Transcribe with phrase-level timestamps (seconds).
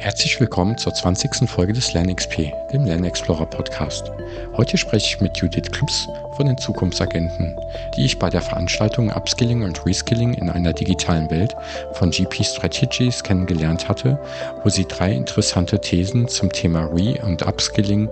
[0.00, 1.48] Herzlich willkommen zur 20.
[1.48, 4.12] Folge des LernXP, dem LernExplorer Podcast.
[4.56, 6.06] Heute spreche ich mit Judith Klups
[6.36, 7.56] von den Zukunftsagenten,
[7.96, 11.56] die ich bei der Veranstaltung Upskilling und Reskilling in einer digitalen Welt
[11.94, 14.20] von GP Strategies kennengelernt hatte,
[14.62, 18.08] wo sie drei interessante Thesen zum Thema Re- und Upskilling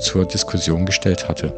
[0.00, 1.54] zur Diskussion gestellt hatte.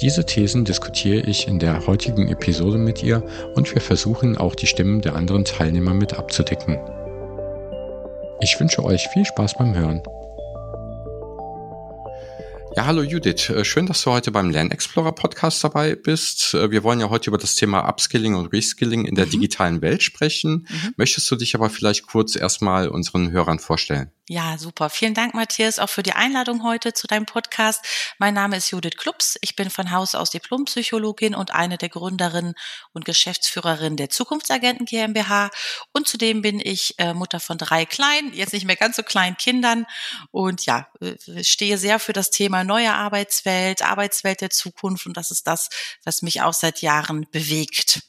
[0.00, 3.22] Diese Thesen diskutiere ich in der heutigen Episode mit ihr
[3.54, 6.78] und wir versuchen auch die Stimmen der anderen Teilnehmer mit abzudecken.
[8.40, 10.02] Ich wünsche euch viel Spaß beim Hören.
[12.76, 13.48] Ja, hallo Judith.
[13.48, 16.52] Äh, schön, dass du heute beim Lernexplorer Podcast dabei bist.
[16.52, 19.30] Äh, wir wollen ja heute über das Thema Upskilling und Reskilling in der mhm.
[19.30, 20.66] digitalen Welt sprechen.
[20.68, 20.94] Mhm.
[20.96, 24.10] Möchtest du dich aber vielleicht kurz erstmal unseren Hörern vorstellen?
[24.28, 24.90] Ja, super.
[24.90, 27.84] Vielen Dank, Matthias, auch für die Einladung heute zu deinem Podcast.
[28.18, 29.38] Mein Name ist Judith Klups.
[29.40, 32.54] Ich bin von Haus aus Diplompsychologin und eine der Gründerinnen
[32.92, 35.50] und Geschäftsführerin der Zukunftsagenten GmbH.
[35.92, 39.36] Und zudem bin ich äh, Mutter von drei kleinen, jetzt nicht mehr ganz so kleinen
[39.36, 39.86] Kindern.
[40.32, 45.06] Und ja, äh, stehe sehr für das Thema neue Arbeitswelt, Arbeitswelt der Zukunft.
[45.06, 45.70] Und das ist das,
[46.04, 48.02] was mich auch seit Jahren bewegt.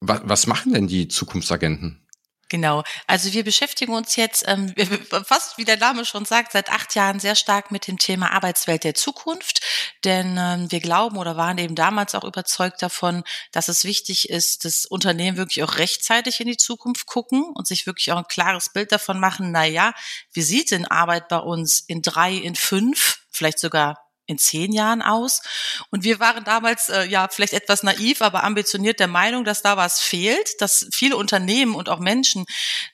[0.00, 2.07] Was machen denn die Zukunftsagenten?
[2.50, 2.82] Genau.
[3.06, 4.74] Also wir beschäftigen uns jetzt, ähm,
[5.26, 8.84] fast wie der Name schon sagt, seit acht Jahren sehr stark mit dem Thema Arbeitswelt
[8.84, 9.60] der Zukunft.
[10.04, 14.64] Denn ähm, wir glauben oder waren eben damals auch überzeugt davon, dass es wichtig ist,
[14.64, 18.70] dass Unternehmen wirklich auch rechtzeitig in die Zukunft gucken und sich wirklich auch ein klares
[18.72, 19.92] Bild davon machen, na ja,
[20.32, 25.02] wie sieht denn Arbeit bei uns in drei, in fünf, vielleicht sogar in zehn Jahren
[25.02, 25.42] aus.
[25.90, 29.76] Und wir waren damals äh, ja vielleicht etwas naiv, aber ambitioniert der Meinung, dass da
[29.76, 32.44] was fehlt, dass viele Unternehmen und auch Menschen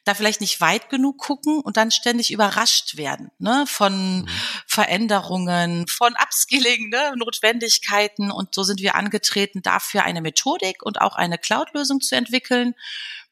[0.04, 4.28] da vielleicht nicht weit genug gucken und dann ständig überrascht werden ne, von mhm.
[4.66, 8.30] Veränderungen, von Upskilling, ne, Notwendigkeiten.
[8.30, 12.74] Und so sind wir angetreten, dafür eine Methodik und auch eine Cloud-Lösung zu entwickeln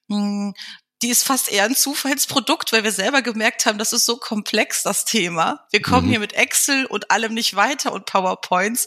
[0.09, 0.55] hm,
[1.03, 4.83] die ist fast eher ein Zufallsprodukt, weil wir selber gemerkt haben, das ist so komplex,
[4.83, 5.67] das Thema.
[5.71, 6.11] Wir kommen mhm.
[6.11, 8.87] hier mit Excel und allem nicht weiter und PowerPoints.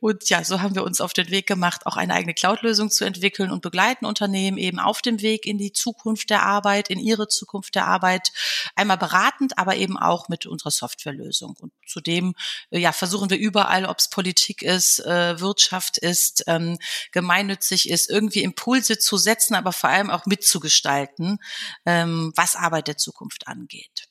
[0.00, 3.04] Und ja, so haben wir uns auf den Weg gemacht, auch eine eigene Cloud-Lösung zu
[3.04, 7.28] entwickeln und begleiten Unternehmen eben auf dem Weg in die Zukunft der Arbeit, in ihre
[7.28, 8.32] Zukunft der Arbeit.
[8.76, 11.56] Einmal beratend, aber eben auch mit unserer Softwarelösung.
[11.58, 12.34] Und zudem,
[12.70, 16.78] äh, ja, versuchen wir überall, ob es Politik ist, äh, Wirtschaft ist, ähm,
[17.12, 21.38] gemeinnützig ist, irgendwie Impulse zu setzen, aber vor allem auch mitzugestalten
[21.86, 24.08] ähm, was Arbeit der Zukunft angeht.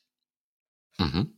[0.98, 1.36] Mhm.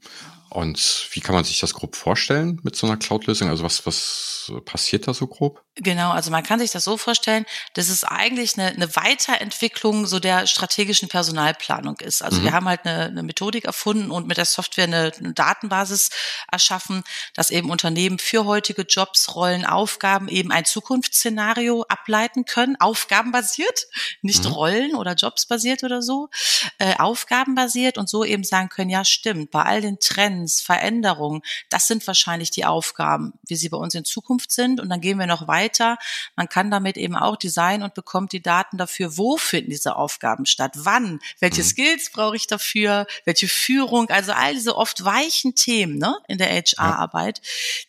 [0.57, 3.51] Und wie kann man sich das grob vorstellen mit so einer Cloud-Lösung?
[3.51, 5.63] Also was, was passiert da so grob?
[5.75, 7.45] Genau, also man kann sich das so vorstellen,
[7.75, 12.23] dass es eigentlich eine, eine Weiterentwicklung so der strategischen Personalplanung ist.
[12.23, 12.45] Also mhm.
[12.45, 16.09] wir haben halt eine, eine, Methodik erfunden und mit der Software eine, eine, Datenbasis
[16.51, 23.89] erschaffen, dass eben Unternehmen für heutige Jobs, Rollen, Aufgaben eben ein Zukunftsszenario ableiten können, aufgabenbasiert,
[24.23, 24.53] nicht mhm.
[24.53, 26.31] Rollen oder Jobs basiert oder so,
[26.79, 31.43] äh, aufgabenbasiert und so eben sagen können, ja stimmt, bei all den Trends Trends, Veränderungen,
[31.69, 34.81] das sind wahrscheinlich die Aufgaben, wie sie bei uns in Zukunft sind.
[34.81, 35.99] Und dann gehen wir noch weiter.
[36.37, 40.47] Man kann damit eben auch designen und bekommt die Daten dafür, wo finden diese Aufgaben
[40.47, 41.67] statt, wann, welche mhm.
[41.67, 46.49] Skills brauche ich dafür, welche Führung, also all diese oft weichen Themen ne, in der
[46.49, 47.41] HR-Arbeit,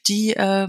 [0.08, 0.68] die äh,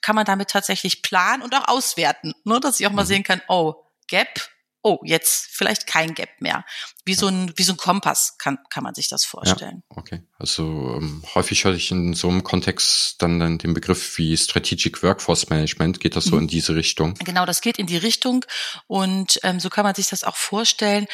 [0.00, 3.08] kann man damit tatsächlich planen und auch auswerten, ne, dass ich auch mal mhm.
[3.08, 3.74] sehen kann, oh,
[4.06, 4.48] Gap,
[4.88, 6.64] oh, jetzt vielleicht kein Gap mehr.
[7.04, 9.82] Wie so ein, wie so ein Kompass kann, kann man sich das vorstellen.
[9.90, 10.22] Ja, okay.
[10.38, 15.02] Also ähm, häufig höre ich in so einem Kontext dann, dann den Begriff wie Strategic
[15.02, 16.00] Workforce Management.
[16.00, 16.42] Geht das so mhm.
[16.42, 17.14] in diese Richtung?
[17.24, 18.44] Genau, das geht in die Richtung
[18.86, 21.06] und ähm, so kann man sich das auch vorstellen.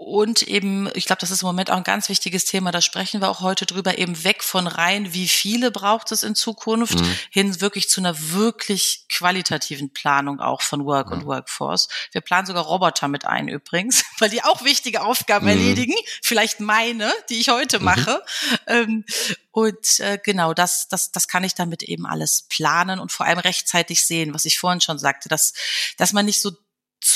[0.00, 3.20] Und eben, ich glaube, das ist im Moment auch ein ganz wichtiges Thema, da sprechen
[3.20, 7.18] wir auch heute drüber, eben weg von rein, wie viele braucht es in Zukunft, mhm.
[7.30, 11.12] hin wirklich zu einer wirklich qualitativen Planung auch von Work mhm.
[11.14, 11.88] und Workforce.
[12.12, 15.50] Wir planen sogar Roboter mit ein übrigens, weil die auch wichtige Aufgaben mhm.
[15.50, 17.84] erledigen, vielleicht meine, die ich heute mhm.
[17.84, 18.22] mache.
[18.68, 19.04] Ähm,
[19.50, 23.40] und äh, genau, das, das, das kann ich damit eben alles planen und vor allem
[23.40, 25.54] rechtzeitig sehen, was ich vorhin schon sagte, dass,
[25.96, 26.52] dass man nicht so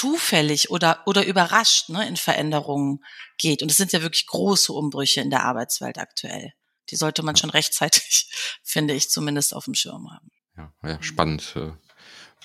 [0.03, 3.05] zufällig oder, oder überrascht ne, in Veränderungen
[3.39, 3.63] geht.
[3.63, 6.53] Und es sind ja wirklich große Umbrüche in der Arbeitswelt aktuell.
[6.91, 8.29] Die sollte man schon rechtzeitig,
[8.65, 10.31] finde ich, zumindest auf dem Schirm haben.
[10.57, 11.53] Ja, ja spannend.
[11.55, 11.71] Äh,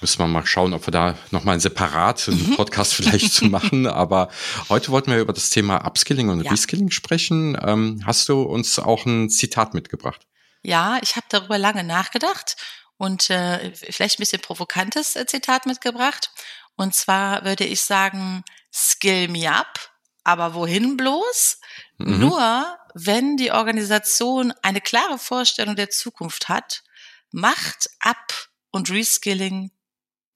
[0.01, 2.55] müssen wir mal schauen, ob wir da nochmal einen separaten mhm.
[2.57, 3.87] Podcast vielleicht zu machen.
[3.87, 4.29] Aber
[4.69, 6.51] heute wollten wir über das Thema Upskilling und ja.
[6.51, 7.57] Reskilling sprechen.
[7.59, 10.27] Ähm, hast du uns auch ein Zitat mitgebracht?
[10.61, 12.55] Ja, ich habe darüber lange nachgedacht
[12.97, 16.31] und äh, vielleicht ein bisschen provokantes äh, Zitat mitgebracht.
[16.77, 19.91] Und zwar würde ich sagen, skill me up,
[20.24, 21.59] aber wohin bloß?
[21.97, 22.19] Mhm.
[22.19, 26.83] Nur wenn die Organisation eine klare Vorstellung der Zukunft hat,
[27.31, 29.71] macht Up und Reskilling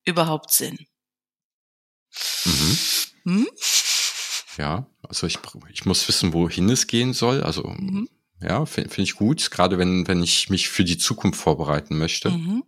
[0.04, 0.86] überhaupt Sinn.
[2.44, 2.78] Mhm.
[3.24, 3.48] Hm?
[4.58, 5.38] Ja, also ich,
[5.70, 7.42] ich muss wissen, wohin es gehen soll.
[7.42, 8.08] Also mhm.
[8.40, 12.30] ja, finde find ich gut, gerade wenn, wenn ich mich für die Zukunft vorbereiten möchte.
[12.30, 12.64] Mhm.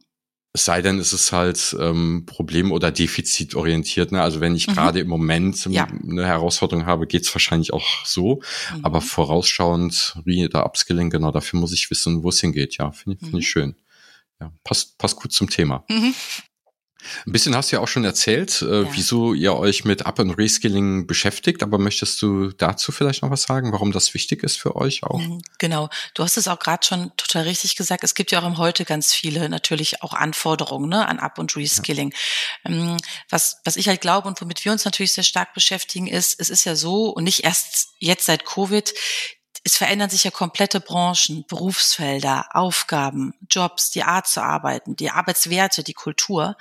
[0.57, 4.13] Es sei denn, es ist halt ähm, problem- oder defizitorientiert.
[4.13, 4.23] Ne?
[4.23, 4.75] Also wenn ich mhm.
[4.75, 5.87] gerade im Moment ja.
[5.87, 8.41] eine Herausforderung habe, geht's wahrscheinlich auch so.
[8.73, 8.85] Mhm.
[8.85, 12.77] Aber vorausschauend, oder Upskilling, genau, dafür muss ich wissen, wo es hingeht.
[12.79, 13.43] Ja, finde find ich mhm.
[13.43, 13.77] schön.
[14.41, 15.85] Ja, passt, passt gut zum Thema.
[15.89, 16.15] Mhm.
[17.27, 18.89] Ein bisschen hast du ja auch schon erzählt, äh, ja.
[18.93, 23.43] wieso ihr euch mit Up- und Reskilling beschäftigt, aber möchtest du dazu vielleicht noch was
[23.43, 25.19] sagen, warum das wichtig ist für euch auch?
[25.19, 28.05] Mhm, genau, du hast es auch gerade schon total richtig gesagt.
[28.05, 31.55] Es gibt ja auch im Heute ganz viele natürlich auch Anforderungen ne, an Up- und
[31.57, 32.13] Reskilling.
[32.65, 32.71] Ja.
[32.71, 32.97] Ähm,
[33.31, 36.51] was, was ich halt glaube und womit wir uns natürlich sehr stark beschäftigen, ist, es
[36.51, 38.93] ist ja so und nicht erst jetzt seit Covid,
[39.65, 45.83] es verändern sich ja komplette Branchen, Berufsfelder, Aufgaben, Jobs, die Art zu arbeiten, die Arbeitswerte,
[45.83, 46.57] die Kultur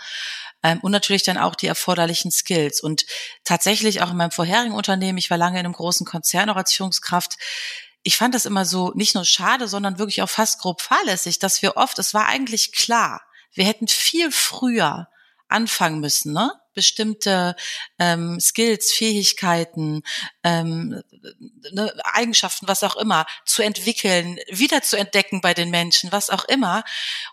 [0.64, 2.80] ähm, und natürlich dann auch die erforderlichen Skills.
[2.80, 3.06] Und
[3.44, 6.74] tatsächlich auch in meinem vorherigen Unternehmen, ich war lange in einem großen Konzern auch als
[6.74, 7.38] Führungskraft,
[8.04, 11.62] ich fand das immer so nicht nur schade, sondern wirklich auch fast grob fahrlässig, dass
[11.62, 13.22] wir oft, es war eigentlich klar,
[13.54, 15.10] wir hätten viel früher
[15.48, 16.52] anfangen müssen, ne?
[16.74, 17.56] Bestimmte
[18.00, 20.04] ähm, Skills, Fähigkeiten,
[20.44, 21.02] ähm,
[21.72, 26.46] ne, Eigenschaften, was auch immer, zu entwickeln, wieder zu entdecken bei den Menschen, was auch
[26.46, 26.84] immer.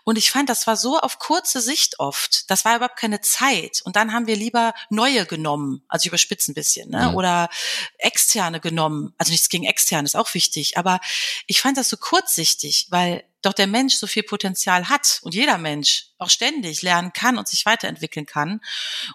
[0.03, 2.49] Und ich fand, das war so auf kurze Sicht oft.
[2.49, 3.81] Das war überhaupt keine Zeit.
[3.83, 7.09] Und dann haben wir lieber neue genommen, also ich überspitze ein bisschen, ne?
[7.09, 7.15] Mhm.
[7.15, 7.49] oder
[7.97, 9.13] externe genommen.
[9.17, 10.99] Also nichts gegen externe ist auch wichtig, aber
[11.47, 15.57] ich fand das so kurzsichtig, weil doch der Mensch so viel Potenzial hat und jeder
[15.57, 18.61] Mensch auch ständig lernen kann und sich weiterentwickeln kann.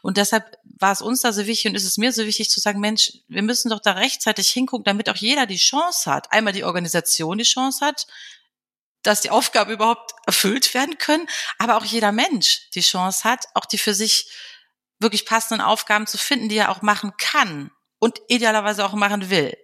[0.03, 2.61] Und deshalb war es uns da so wichtig und ist es mir so wichtig zu
[2.61, 6.53] sagen, Mensch, wir müssen doch da rechtzeitig hingucken, damit auch jeder die Chance hat, einmal
[6.53, 8.07] die Organisation die Chance hat,
[9.03, 11.29] dass die Aufgaben überhaupt erfüllt werden können,
[11.59, 14.29] aber auch jeder Mensch die Chance hat, auch die für sich
[14.99, 19.57] wirklich passenden Aufgaben zu finden, die er auch machen kann und idealerweise auch machen will.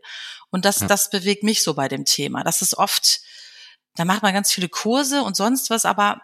[0.50, 0.86] Und das, ja.
[0.86, 2.44] das bewegt mich so bei dem Thema.
[2.44, 3.20] Das ist oft
[3.94, 6.22] da macht man ganz viele Kurse und sonst was, aber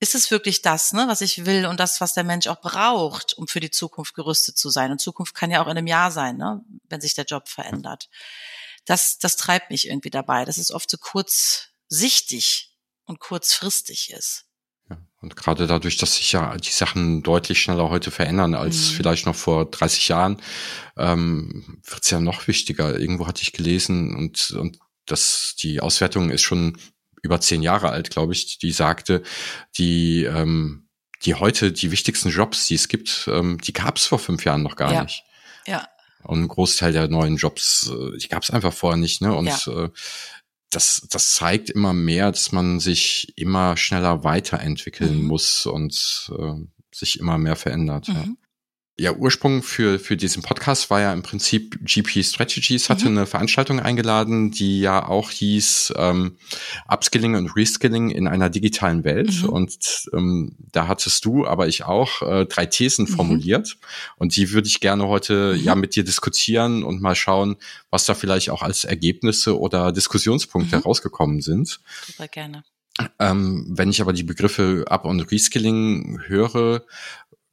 [0.00, 3.34] ist es wirklich das, ne, was ich will und das, was der Mensch auch braucht,
[3.34, 4.90] um für die Zukunft gerüstet zu sein?
[4.90, 8.10] Und Zukunft kann ja auch in einem Jahr sein, ne, wenn sich der Job verändert.
[8.84, 14.44] Das, das treibt mich irgendwie dabei, dass es oft so kurzsichtig und kurzfristig ist.
[14.90, 18.96] Ja, und gerade dadurch, dass sich ja die Sachen deutlich schneller heute verändern als mhm.
[18.96, 20.42] vielleicht noch vor 30 Jahren,
[20.98, 22.98] ähm, wird es ja noch wichtiger.
[22.98, 26.78] Irgendwo hatte ich gelesen und, und das, die Auswertung ist schon
[27.24, 29.22] über zehn Jahre alt, glaube ich, die sagte,
[29.78, 30.88] die, ähm,
[31.24, 34.62] die heute die wichtigsten Jobs, die es gibt, ähm, die gab es vor fünf Jahren
[34.62, 35.02] noch gar ja.
[35.02, 35.24] nicht.
[35.66, 35.88] Ja.
[36.22, 39.34] Und ein Großteil der neuen Jobs, äh, die gab es einfach vorher nicht, ne?
[39.34, 39.84] Und ja.
[39.84, 39.90] äh,
[40.70, 45.26] das, das zeigt immer mehr, dass man sich immer schneller weiterentwickeln mhm.
[45.26, 46.54] muss und äh,
[46.92, 48.08] sich immer mehr verändert.
[48.08, 48.14] Mhm.
[48.14, 48.24] Ja.
[48.96, 53.18] Ja, Ursprung für, für diesen Podcast war ja im Prinzip GP Strategies hatte mhm.
[53.18, 56.36] eine Veranstaltung eingeladen, die ja auch hieß ähm,
[56.88, 59.42] Upskilling und Reskilling in einer digitalen Welt.
[59.42, 59.48] Mhm.
[59.48, 63.16] Und ähm, da hattest du, aber ich auch, äh, drei Thesen mhm.
[63.16, 63.78] formuliert.
[64.16, 65.64] Und die würde ich gerne heute mhm.
[65.64, 67.56] ja mit dir diskutieren und mal schauen,
[67.90, 70.82] was da vielleicht auch als Ergebnisse oder Diskussionspunkte mhm.
[70.82, 71.80] rausgekommen sind.
[72.06, 72.62] Super gerne.
[73.18, 76.84] Ähm, wenn ich aber die Begriffe Up- und Reskilling höre,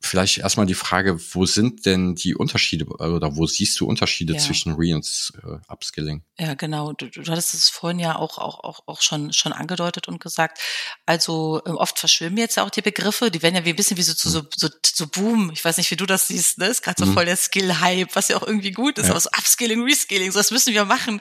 [0.01, 4.39] vielleicht erstmal die Frage, wo sind denn die Unterschiede oder wo siehst du Unterschiede ja.
[4.39, 6.23] zwischen Re- und äh, Upskilling?
[6.39, 6.93] Ja, genau.
[6.93, 10.59] Du, du hattest es vorhin ja auch, auch, auch, auch schon, schon angedeutet und gesagt.
[11.05, 14.01] Also ähm, oft verschwimmen jetzt auch die Begriffe, die werden ja wie ein bisschen wie
[14.01, 15.51] so zu so, so, so Boom.
[15.53, 16.67] Ich weiß nicht, wie du das siehst, ne?
[16.67, 17.13] Ist gerade so mhm.
[17.13, 19.11] voll der Skill-Hype, was ja auch irgendwie gut ist, ja.
[19.11, 21.19] aber so Upskilling, Reskilling, so das müssen wir machen.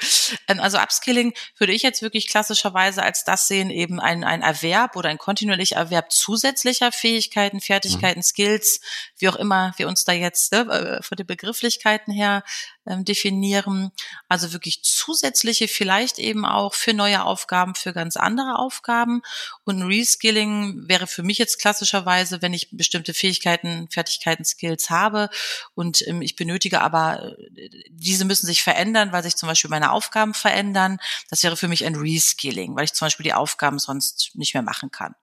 [0.49, 4.97] Ähm, also Upskilling würde ich jetzt wirklich klassischerweise als das sehen, eben ein, ein Erwerb
[4.97, 8.25] oder ein kontinuierlicher Erwerb zusätzlicher Fähigkeiten, Fertigkeiten, mhm.
[8.25, 8.70] Skills,
[9.19, 12.45] wie auch immer wir uns da jetzt ne, äh, von den Begrifflichkeiten her
[12.87, 13.91] ähm, definieren.
[14.29, 19.23] Also wirklich zusätzliche, vielleicht eben auch für neue Aufgaben, für ganz andere Aufgaben.
[19.65, 25.31] Und Reskilling wäre für mich jetzt klassischerweise, wenn ich bestimmte Fähigkeiten, Fertigkeiten, Skills habe
[25.75, 29.93] und ähm, ich benötige aber, äh, diese müssen sich verändern, weil sich zum Beispiel meine
[29.93, 30.99] Aufgaben verändern.
[31.29, 34.63] Das wäre für mich ein Reskilling, weil ich zum Beispiel die Aufgaben sonst nicht mehr
[34.63, 35.15] machen kann.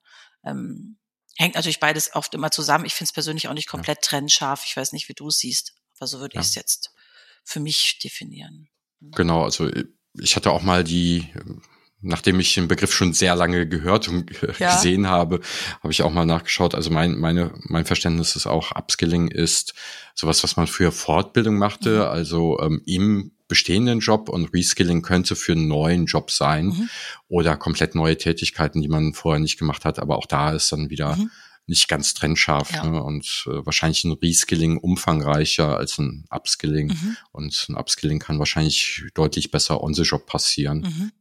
[0.44, 0.98] Ähm,
[1.38, 2.86] hängt natürlich beides oft immer zusammen.
[2.86, 4.10] Ich finde es persönlich auch nicht komplett ja.
[4.10, 4.64] trennscharf.
[4.66, 6.42] Ich weiß nicht, wie du es siehst, aber so würde ja.
[6.42, 6.92] ich es jetzt
[7.44, 8.70] für mich definieren.
[9.00, 9.12] Mhm.
[9.12, 9.86] Genau, also äh,
[10.20, 11.32] ich hatte auch mal die,
[12.02, 14.76] nachdem ich den Begriff schon sehr lange gehört und ja.
[14.76, 15.42] gesehen habe,
[15.82, 16.74] habe ich auch mal nachgeschaut.
[16.74, 19.76] Also mein, meine, mein Verständnis ist auch, Upskilling ist
[20.16, 22.02] sowas, was man für Fortbildung machte, mhm.
[22.02, 26.90] also ähm, im bestehenden Job und Reskilling könnte für einen neuen Job sein mhm.
[27.28, 30.00] oder komplett neue Tätigkeiten, die man vorher nicht gemacht hat.
[30.00, 31.32] Aber auch da ist dann wieder mhm
[31.68, 32.86] nicht ganz trennscharf ja.
[32.86, 33.04] ne?
[33.04, 37.18] und äh, wahrscheinlich ein Reskilling umfangreicher als ein Upskilling mhm.
[37.34, 40.80] und ein Upskilling kann wahrscheinlich deutlich besser on the job passieren.
[40.80, 41.12] Mhm.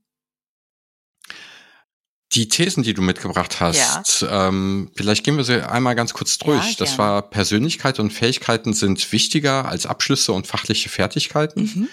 [2.32, 4.48] Die Thesen, die du mitgebracht hast, ja.
[4.48, 6.70] ähm, vielleicht gehen wir sie einmal ganz kurz durch.
[6.70, 11.62] Ja, das war Persönlichkeit und Fähigkeiten sind wichtiger als Abschlüsse und fachliche Fertigkeiten.
[11.62, 11.88] Mhm.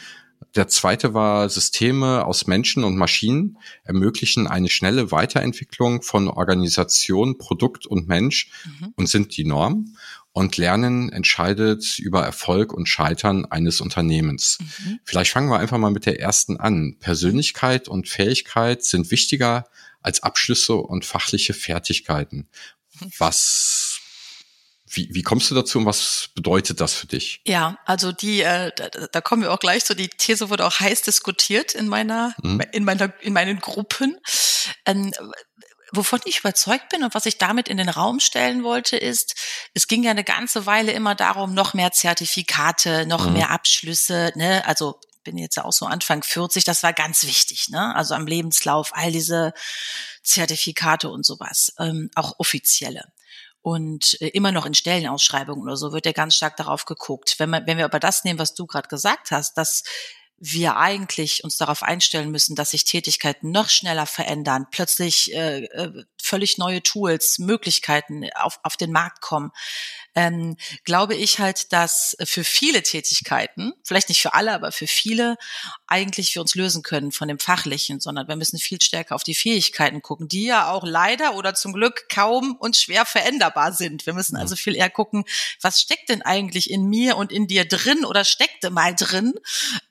[0.55, 7.85] Der zweite war, Systeme aus Menschen und Maschinen ermöglichen eine schnelle Weiterentwicklung von Organisation, Produkt
[7.85, 8.93] und Mensch mhm.
[8.95, 9.95] und sind die Norm.
[10.31, 14.57] Und Lernen entscheidet über Erfolg und Scheitern eines Unternehmens.
[14.59, 14.99] Mhm.
[15.03, 16.97] Vielleicht fangen wir einfach mal mit der ersten an.
[16.99, 19.65] Persönlichkeit und Fähigkeit sind wichtiger
[20.01, 22.47] als Abschlüsse und fachliche Fertigkeiten.
[23.17, 23.92] Was
[24.95, 27.41] wie, wie kommst du dazu und was bedeutet das für dich?
[27.45, 29.95] Ja, also die, äh, da, da kommen wir auch gleich zu.
[29.95, 32.61] Die These wurde auch heiß diskutiert in meiner, mhm.
[32.71, 34.17] in meiner, in meinen Gruppen.
[34.85, 35.13] Ähm,
[35.91, 39.35] wovon ich überzeugt bin und was ich damit in den Raum stellen wollte, ist,
[39.73, 43.33] es ging ja eine ganze Weile immer darum, noch mehr Zertifikate, noch mhm.
[43.33, 47.95] mehr Abschlüsse, ne, also bin jetzt auch so Anfang 40, das war ganz wichtig, ne?
[47.95, 49.53] Also am Lebenslauf, all diese
[50.21, 53.05] Zertifikate und sowas, ähm, auch offizielle
[53.63, 57.35] und äh, immer noch in Stellenausschreibungen oder so wird ja ganz stark darauf geguckt.
[57.39, 59.83] Wenn, man, wenn wir aber das nehmen, was du gerade gesagt hast, dass
[60.37, 66.03] wir eigentlich uns darauf einstellen müssen, dass sich Tätigkeiten noch schneller verändern, plötzlich äh, äh
[66.21, 69.51] völlig neue Tools, Möglichkeiten auf, auf den Markt kommen,
[70.15, 75.37] ähm, glaube ich halt, dass für viele Tätigkeiten, vielleicht nicht für alle, aber für viele,
[75.87, 79.35] eigentlich wir uns lösen können von dem Fachlichen, sondern wir müssen viel stärker auf die
[79.35, 84.05] Fähigkeiten gucken, die ja auch leider oder zum Glück kaum und schwer veränderbar sind.
[84.05, 85.25] Wir müssen also viel eher gucken,
[85.61, 89.33] was steckt denn eigentlich in mir und in dir drin oder steckte mal drin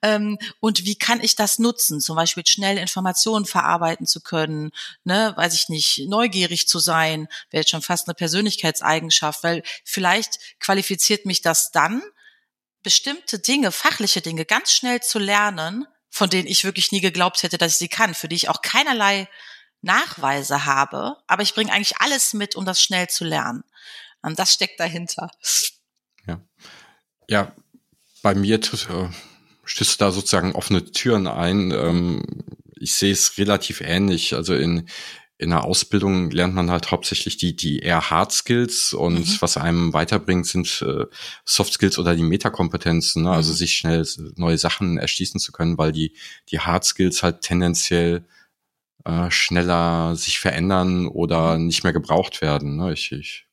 [0.02, 2.00] ähm, und wie kann ich das nutzen?
[2.00, 4.70] Zum Beispiel schnell Informationen verarbeiten zu können,
[5.04, 10.11] ne, weiß ich nicht, neugierig zu sein, wäre jetzt schon fast eine Persönlichkeitseigenschaft, weil vielleicht
[10.12, 12.02] vielleicht qualifiziert mich das dann,
[12.82, 17.58] bestimmte Dinge, fachliche Dinge ganz schnell zu lernen, von denen ich wirklich nie geglaubt hätte,
[17.58, 19.28] dass ich sie kann, für die ich auch keinerlei
[19.80, 23.64] Nachweise habe, aber ich bringe eigentlich alles mit, um das schnell zu lernen.
[24.20, 25.30] Und das steckt dahinter.
[26.26, 26.40] Ja,
[27.28, 27.52] ja
[28.22, 29.08] bei mir äh,
[29.64, 31.72] stößt da sozusagen offene Türen ein.
[31.72, 32.22] Ähm,
[32.76, 34.34] ich sehe es relativ ähnlich.
[34.34, 34.88] Also in,
[35.42, 39.36] in der Ausbildung lernt man halt hauptsächlich die, die eher Hard Skills und mhm.
[39.40, 41.06] was einem weiterbringt, sind äh,
[41.44, 43.30] Soft Skills oder die Metakompetenzen, ne?
[43.32, 43.56] also mhm.
[43.56, 44.06] sich schnell
[44.36, 46.14] neue Sachen erschließen zu können, weil die,
[46.50, 48.24] die Hard Skills halt tendenziell
[49.04, 51.66] äh, schneller sich verändern oder mhm.
[51.66, 52.76] nicht mehr gebraucht werden.
[52.76, 52.92] Ne?
[52.92, 53.46] Ich, ich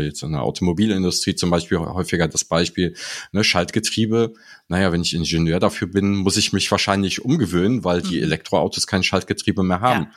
[0.00, 2.94] jetzt in der Automobilindustrie zum Beispiel häufiger das Beispiel,
[3.32, 4.34] ne, Schaltgetriebe.
[4.68, 8.24] Naja, wenn ich Ingenieur dafür bin, muss ich mich wahrscheinlich umgewöhnen, weil die mhm.
[8.24, 10.04] Elektroautos kein Schaltgetriebe mehr haben.
[10.04, 10.10] Ja.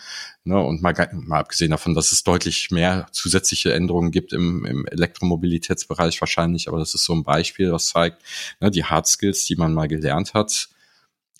[0.46, 4.86] Ne, und mal, mal abgesehen davon, dass es deutlich mehr zusätzliche Änderungen gibt im, im
[4.86, 8.22] Elektromobilitätsbereich wahrscheinlich, aber das ist so ein Beispiel, was zeigt,
[8.62, 10.70] ne, die Hard Skills, die man mal gelernt hat,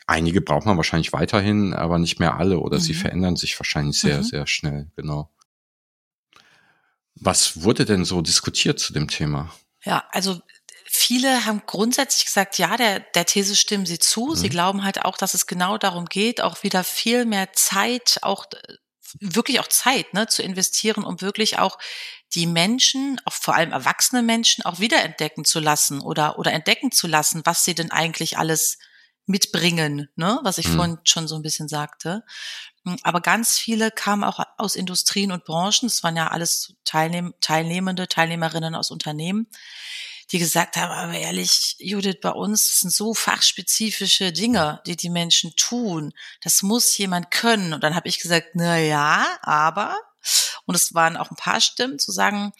[0.10, 2.82] Einige braucht man wahrscheinlich weiterhin, aber nicht mehr alle oder mhm.
[2.82, 4.24] sie verändern sich wahrscheinlich sehr, mhm.
[4.24, 5.30] sehr schnell, genau.
[7.20, 9.54] Was wurde denn so diskutiert zu dem Thema?
[9.84, 10.42] Ja, also
[10.86, 14.28] viele haben grundsätzlich gesagt, ja, der, der These stimmen sie zu.
[14.28, 14.36] Mhm.
[14.36, 18.46] Sie glauben halt auch, dass es genau darum geht, auch wieder viel mehr Zeit, auch
[19.20, 21.78] wirklich auch Zeit, ne, zu investieren, um wirklich auch
[22.34, 27.08] die Menschen, auch vor allem erwachsene Menschen, auch wiederentdecken zu lassen oder, oder entdecken zu
[27.08, 28.78] lassen, was sie denn eigentlich alles
[29.26, 30.76] mitbringen, ne, was ich mhm.
[30.76, 32.24] vorhin schon so ein bisschen sagte.
[33.04, 35.88] Aber ganz viele kamen auch aus Industrien und Branchen.
[35.88, 39.48] Es waren ja alles Teilnehm Teilnehmende, Teilnehmerinnen aus Unternehmen,
[40.32, 45.56] die gesagt haben, aber ehrlich, Judith, bei uns sind so fachspezifische Dinge, die die Menschen
[45.56, 46.14] tun.
[46.42, 47.74] Das muss jemand können.
[47.74, 49.98] Und dann habe ich gesagt, na ja, aber,
[50.66, 52.52] und es waren auch ein paar Stimmen zu sagen,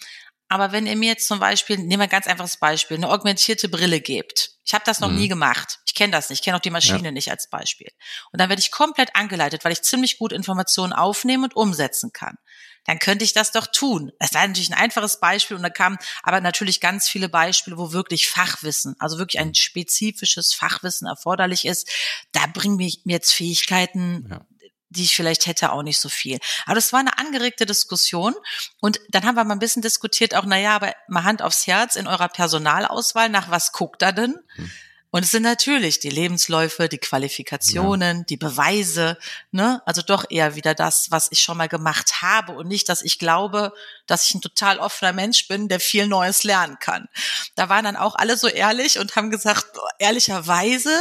[0.48, 3.68] aber wenn ihr mir jetzt zum Beispiel, nehmen wir ein ganz einfaches Beispiel, eine augmentierte
[3.68, 4.52] Brille gebt.
[4.64, 5.16] Ich habe das noch mhm.
[5.16, 5.80] nie gemacht.
[5.86, 6.40] Ich kenne das nicht.
[6.40, 7.10] Ich kenne auch die Maschine ja.
[7.10, 7.90] nicht als Beispiel.
[8.32, 12.36] Und dann werde ich komplett angeleitet, weil ich ziemlich gut Informationen aufnehmen und umsetzen kann.
[12.84, 14.12] Dann könnte ich das doch tun.
[14.18, 17.92] Das war natürlich ein einfaches Beispiel und da kamen aber natürlich ganz viele Beispiele, wo
[17.92, 21.90] wirklich Fachwissen, also wirklich ein spezifisches Fachwissen erforderlich ist.
[22.32, 24.46] Da bringen mir jetzt Fähigkeiten, ja
[24.90, 26.38] die ich vielleicht hätte, auch nicht so viel.
[26.66, 28.34] Aber das war eine angeregte Diskussion.
[28.80, 31.96] Und dann haben wir mal ein bisschen diskutiert, auch, naja, aber mal Hand aufs Herz
[31.96, 34.38] in eurer Personalauswahl, nach was guckt er denn?
[34.56, 34.70] Hm.
[35.10, 38.24] Und es sind natürlich die Lebensläufe, die Qualifikationen, ja.
[38.24, 39.16] die Beweise,
[39.50, 39.80] ne?
[39.86, 43.18] Also doch eher wieder das, was ich schon mal gemacht habe und nicht, dass ich
[43.18, 43.72] glaube,
[44.06, 47.08] dass ich ein total offener Mensch bin, der viel Neues lernen kann.
[47.54, 50.92] Da waren dann auch alle so ehrlich und haben gesagt, ehrlicherweise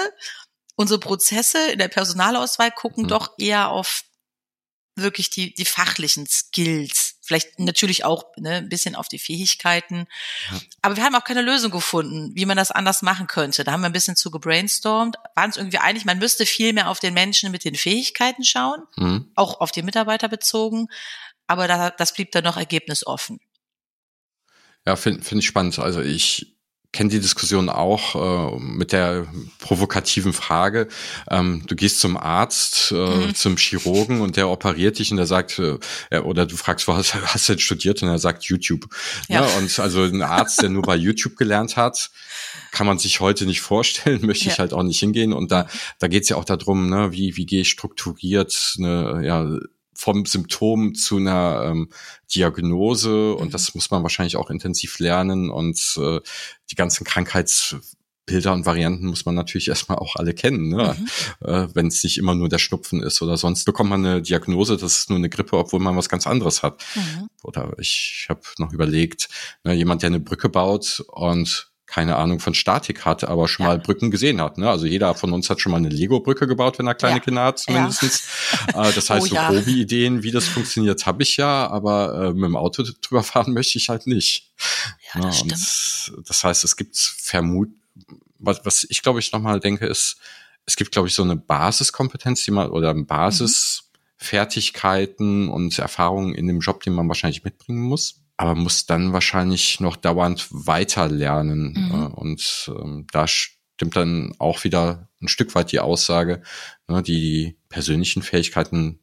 [0.77, 3.07] unsere Prozesse in der Personalauswahl gucken mhm.
[3.09, 4.03] doch eher auf
[4.95, 10.07] wirklich die, die fachlichen Skills, Vielleicht natürlich auch ne, ein bisschen auf die Fähigkeiten.
[10.49, 10.61] Ja.
[10.81, 13.65] Aber wir haben auch keine Lösung gefunden, wie man das anders machen könnte.
[13.65, 16.89] Da haben wir ein bisschen zu gebrainstormt, waren uns irgendwie einig, man müsste viel mehr
[16.89, 19.29] auf den Menschen mit den Fähigkeiten schauen, mhm.
[19.35, 20.87] auch auf die Mitarbeiter bezogen.
[21.47, 23.41] Aber da, das blieb dann noch ergebnisoffen.
[24.85, 25.77] Ja, finde find ich spannend.
[25.79, 26.56] Also ich
[26.93, 28.15] kenne die Diskussion auch
[28.55, 29.27] äh, mit der
[29.59, 30.87] provokativen Frage.
[31.29, 33.35] Ähm, du gehst zum Arzt, äh, mhm.
[33.35, 37.13] zum Chirurgen und der operiert dich und der sagt, äh, oder du fragst, wo hast,
[37.33, 38.01] hast du denn studiert?
[38.01, 38.87] Und er sagt YouTube.
[39.27, 39.45] Ja.
[39.45, 39.57] ja.
[39.57, 42.09] und also ein Arzt, der nur bei YouTube gelernt hat,
[42.71, 44.53] kann man sich heute nicht vorstellen, möchte ja.
[44.53, 45.33] ich halt auch nicht hingehen.
[45.33, 45.67] Und da,
[45.99, 49.59] da geht's ja auch darum, ne, wie, wie gehe ich strukturiert eine, ja,
[49.97, 51.89] vom Symptom zu einer ähm,
[52.33, 53.51] Diagnose und mhm.
[53.51, 56.19] das muss man wahrscheinlich auch intensiv lernen und äh,
[56.69, 60.95] die ganzen Krankheitsbilder und Varianten muss man natürlich erstmal auch alle kennen, ne?
[60.97, 61.47] Mhm.
[61.47, 64.77] Äh, wenn es nicht immer nur der Schnupfen ist oder sonst bekommt man eine Diagnose,
[64.77, 66.85] das ist nur eine Grippe, obwohl man was ganz anderes hat.
[66.93, 67.27] Mhm.
[67.41, 69.29] Oder ich habe noch überlegt,
[69.63, 73.71] ne, jemand, der eine Brücke baut und keine Ahnung von Statik hat, aber schon ja.
[73.71, 74.57] mal Brücken gesehen hat.
[74.57, 74.69] Ne?
[74.69, 77.21] Also jeder von uns hat schon mal eine Lego-Brücke gebaut, wenn er kleine ja.
[77.21, 78.21] Kinder hat, zumindestens.
[78.21, 78.27] Ja.
[78.67, 82.33] Äh, das heißt, oh, so grobe Ideen, wie das funktioniert, habe ich ja, aber äh,
[82.33, 84.51] mit dem Auto drüber fahren möchte ich halt nicht.
[85.13, 85.53] Ja, das, ne?
[86.17, 87.69] Und das heißt, es gibt Vermut,
[88.39, 90.17] was, was ich glaube ich nochmal denke, ist,
[90.65, 95.51] es gibt, glaube ich, so eine Basiskompetenz, die man oder Basisfertigkeiten mhm.
[95.51, 99.95] und Erfahrungen in dem Job, den man wahrscheinlich mitbringen muss aber muss dann wahrscheinlich noch
[99.95, 101.73] dauernd weiter lernen.
[101.73, 101.91] Mhm.
[101.91, 106.43] Äh, und ähm, da stimmt dann auch wieder ein Stück weit die Aussage,
[106.87, 108.99] ne, die persönlichen Fähigkeiten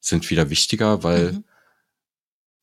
[0.00, 1.44] sind wieder wichtiger, weil mhm.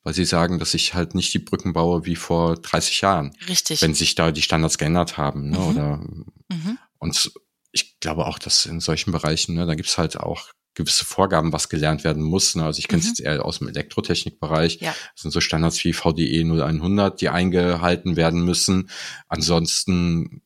[0.03, 3.35] weil sie sagen, dass ich halt nicht die Brücken baue wie vor 30 Jahren.
[3.47, 3.81] Richtig.
[3.81, 5.49] Wenn sich da die Standards geändert haben.
[5.49, 5.67] Ne, mhm.
[5.67, 6.77] Oder mhm.
[6.99, 7.31] und
[7.71, 11.69] ich glaube auch, dass in solchen Bereichen, ne, da gibt's halt auch gewisse Vorgaben, was
[11.69, 12.55] gelernt werden muss.
[12.55, 12.63] Ne?
[12.63, 13.09] Also ich kenne es mhm.
[13.09, 14.79] jetzt eher aus dem Elektrotechnikbereich.
[14.79, 14.95] Ja.
[15.13, 18.89] Das sind so Standards wie VDE 0100, die eingehalten werden müssen.
[19.27, 20.41] Ansonsten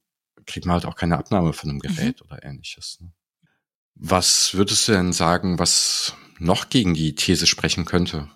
[0.46, 2.28] kriegt man halt auch keine Abnahme von einem Gerät mhm.
[2.28, 3.00] oder ähnliches.
[3.02, 3.12] Ne?
[3.96, 8.30] Was würdest du denn sagen, was noch gegen die These sprechen könnte?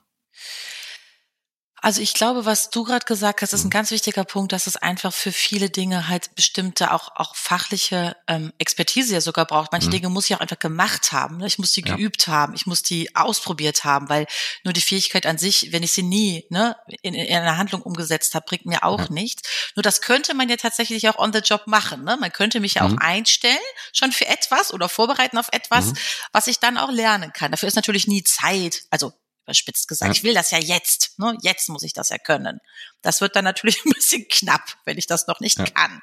[1.82, 3.72] Also ich glaube, was du gerade gesagt hast, ist ein mhm.
[3.72, 8.52] ganz wichtiger Punkt, dass es einfach für viele Dinge halt bestimmte auch auch fachliche ähm,
[8.58, 9.72] Expertise ja sogar braucht.
[9.72, 9.92] Manche mhm.
[9.92, 11.38] Dinge muss ich auch einfach gemacht haben.
[11.38, 11.48] Ne?
[11.48, 11.96] Ich muss die ja.
[11.96, 14.28] geübt haben, ich muss die ausprobiert haben, weil
[14.64, 18.36] nur die Fähigkeit an sich, wenn ich sie nie ne, in, in einer Handlung umgesetzt
[18.36, 19.08] habe, bringt mir auch ja.
[19.10, 19.44] nichts.
[19.76, 22.04] Nur das könnte man ja tatsächlich auch on the job machen.
[22.04, 22.18] Ne?
[22.20, 22.98] Man könnte mich ja mhm.
[22.98, 23.58] auch einstellen
[23.94, 25.98] schon für etwas oder vorbereiten auf etwas, mhm.
[26.34, 27.52] was ich dann auch lernen kann.
[27.52, 28.84] Dafür ist natürlich nie Zeit.
[28.90, 29.14] Also
[29.50, 30.10] überspitzt gesagt.
[30.10, 30.12] Ja.
[30.18, 31.18] Ich will das ja jetzt.
[31.18, 31.36] Ne?
[31.42, 32.60] Jetzt muss ich das ja können.
[33.02, 35.66] Das wird dann natürlich ein bisschen knapp, wenn ich das noch nicht ja.
[35.66, 36.02] kann.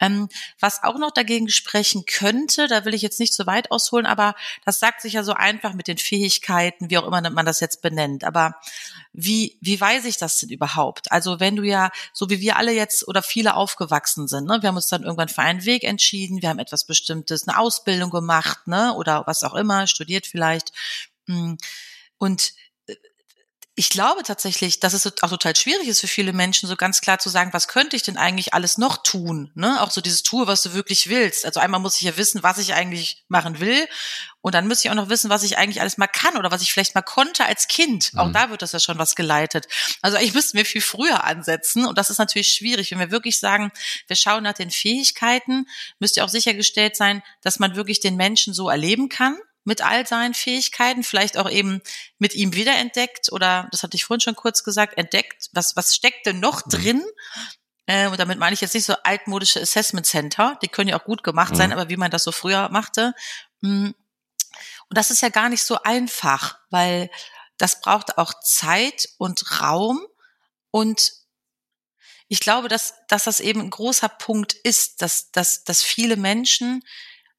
[0.00, 4.06] Ähm, was auch noch dagegen sprechen könnte, da will ich jetzt nicht so weit ausholen,
[4.06, 7.60] aber das sagt sich ja so einfach mit den Fähigkeiten, wie auch immer man das
[7.60, 8.24] jetzt benennt.
[8.24, 8.54] Aber
[9.12, 11.12] wie, wie weiß ich das denn überhaupt?
[11.12, 14.68] Also wenn du ja, so wie wir alle jetzt oder viele aufgewachsen sind, ne, wir
[14.68, 18.66] haben uns dann irgendwann für einen Weg entschieden, wir haben etwas Bestimmtes, eine Ausbildung gemacht,
[18.66, 20.72] ne, oder was auch immer, studiert vielleicht.
[21.26, 21.58] Hm.
[22.18, 22.52] Und
[23.78, 27.20] ich glaube tatsächlich, dass es auch total schwierig ist für viele Menschen, so ganz klar
[27.20, 29.52] zu sagen, was könnte ich denn eigentlich alles noch tun?
[29.54, 29.80] Ne?
[29.80, 31.46] Auch so dieses Tue, was du wirklich willst.
[31.46, 33.86] Also einmal muss ich ja wissen, was ich eigentlich machen will.
[34.40, 36.62] Und dann müsste ich auch noch wissen, was ich eigentlich alles mal kann oder was
[36.62, 38.12] ich vielleicht mal konnte als Kind.
[38.14, 38.18] Mhm.
[38.18, 39.68] Auch da wird das ja schon was geleitet.
[40.02, 41.86] Also ich müsste mir viel früher ansetzen.
[41.86, 42.90] Und das ist natürlich schwierig.
[42.90, 43.70] Wenn wir wirklich sagen,
[44.08, 45.68] wir schauen nach den Fähigkeiten,
[46.00, 50.32] müsste auch sichergestellt sein, dass man wirklich den Menschen so erleben kann mit all seinen
[50.32, 51.82] Fähigkeiten, vielleicht auch eben
[52.18, 56.24] mit ihm wiederentdeckt oder, das hatte ich vorhin schon kurz gesagt, entdeckt, was, was steckt
[56.24, 56.70] denn noch mhm.
[56.70, 57.04] drin?
[57.86, 61.04] Äh, und damit meine ich jetzt nicht so altmodische Assessment Center, die können ja auch
[61.04, 61.74] gut gemacht sein, mhm.
[61.74, 63.14] aber wie man das so früher machte.
[63.62, 63.94] Hm.
[64.88, 67.10] Und das ist ja gar nicht so einfach, weil
[67.58, 70.00] das braucht auch Zeit und Raum
[70.70, 71.12] und
[72.28, 76.82] ich glaube, dass, dass das eben ein großer Punkt ist, dass, dass, dass viele Menschen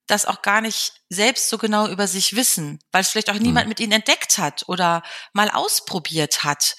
[0.10, 3.66] das auch gar nicht selbst so genau über sich wissen, weil es vielleicht auch niemand
[3.66, 3.70] mhm.
[3.70, 6.76] mit ihnen entdeckt hat oder mal ausprobiert hat.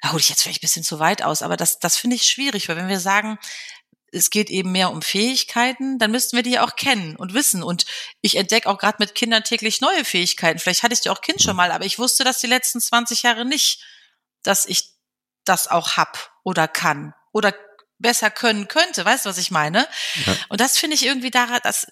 [0.00, 2.24] Da hole ich jetzt vielleicht ein bisschen zu weit aus, aber das, das finde ich
[2.24, 3.38] schwierig, weil wenn wir sagen,
[4.12, 7.62] es geht eben mehr um Fähigkeiten, dann müssten wir die auch kennen und wissen.
[7.62, 7.86] Und
[8.22, 10.58] ich entdecke auch gerade mit Kindern täglich neue Fähigkeiten.
[10.58, 13.22] Vielleicht hatte ich die auch Kind schon mal, aber ich wusste das die letzten 20
[13.22, 13.84] Jahre nicht,
[14.42, 14.94] dass ich
[15.44, 17.54] das auch hab oder kann oder
[17.98, 19.04] besser können könnte.
[19.04, 19.86] Weißt du, was ich meine?
[20.26, 20.36] Ja.
[20.48, 21.86] Und das finde ich irgendwie daran, dass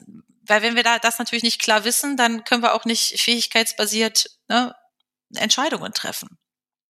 [0.48, 4.30] weil wenn wir da das natürlich nicht klar wissen, dann können wir auch nicht fähigkeitsbasiert
[4.48, 4.74] ne,
[5.34, 6.38] Entscheidungen treffen.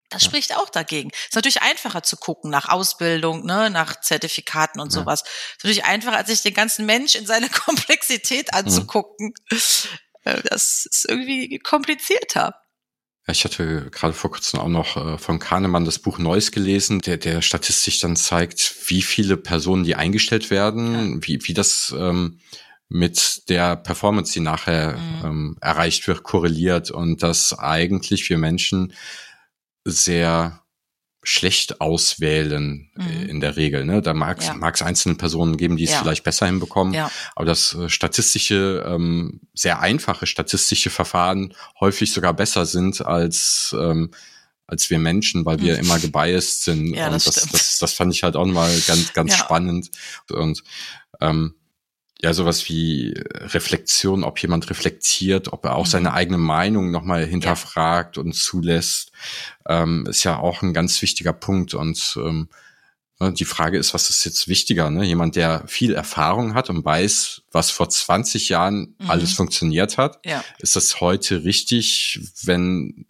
[0.09, 0.29] Das ja.
[0.29, 1.09] spricht auch dagegen.
[1.09, 4.99] Ist natürlich einfacher zu gucken nach Ausbildung, ne, nach Zertifikaten und ja.
[4.99, 5.21] sowas.
[5.21, 9.33] Ist natürlich einfacher, als sich den ganzen Mensch in seiner Komplexität anzugucken.
[9.49, 9.57] Mhm.
[10.43, 12.55] Das ist irgendwie komplizierter.
[13.27, 17.17] Ich hatte gerade vor kurzem auch noch äh, von Kahnemann das Buch Neues gelesen, der,
[17.17, 21.27] der statistisch dann zeigt, wie viele Personen, die eingestellt werden, ja.
[21.27, 22.39] wie, wie das ähm,
[22.89, 25.25] mit der Performance, die nachher mhm.
[25.25, 28.93] ähm, erreicht wird, korreliert und dass eigentlich wir Menschen
[29.83, 30.61] sehr
[31.23, 33.29] schlecht auswählen äh, mhm.
[33.29, 33.85] in der Regel.
[33.85, 34.01] Ne?
[34.01, 34.85] Da mag es ja.
[34.85, 35.99] einzelne Personen geben, die es ja.
[35.99, 37.09] vielleicht besser hinbekommen, ja.
[37.35, 44.11] aber das äh, statistische, ähm, sehr einfache statistische Verfahren häufig sogar besser sind als ähm,
[44.67, 45.81] als wir Menschen, weil wir mhm.
[45.81, 46.87] immer gebiased sind.
[46.95, 49.91] Ja, das, und das, das, das fand ich halt auch mal ganz, ganz spannend.
[50.31, 50.63] Und
[51.21, 51.53] ähm,
[52.25, 55.89] ja, sowas wie Reflexion, ob jemand reflektiert, ob er auch mhm.
[55.91, 58.23] seine eigene Meinung nochmal hinterfragt ja.
[58.23, 59.11] und zulässt,
[59.67, 61.75] ähm, ist ja auch ein ganz wichtiger Punkt.
[61.75, 62.49] Und ähm,
[63.19, 64.89] ne, die Frage ist, was ist jetzt wichtiger?
[64.89, 65.05] Ne?
[65.05, 69.07] Jemand, der viel Erfahrung hat und weiß, was vor 20 Jahren mhm.
[69.07, 70.43] alles funktioniert hat, ja.
[70.57, 73.05] ist das heute richtig, wenn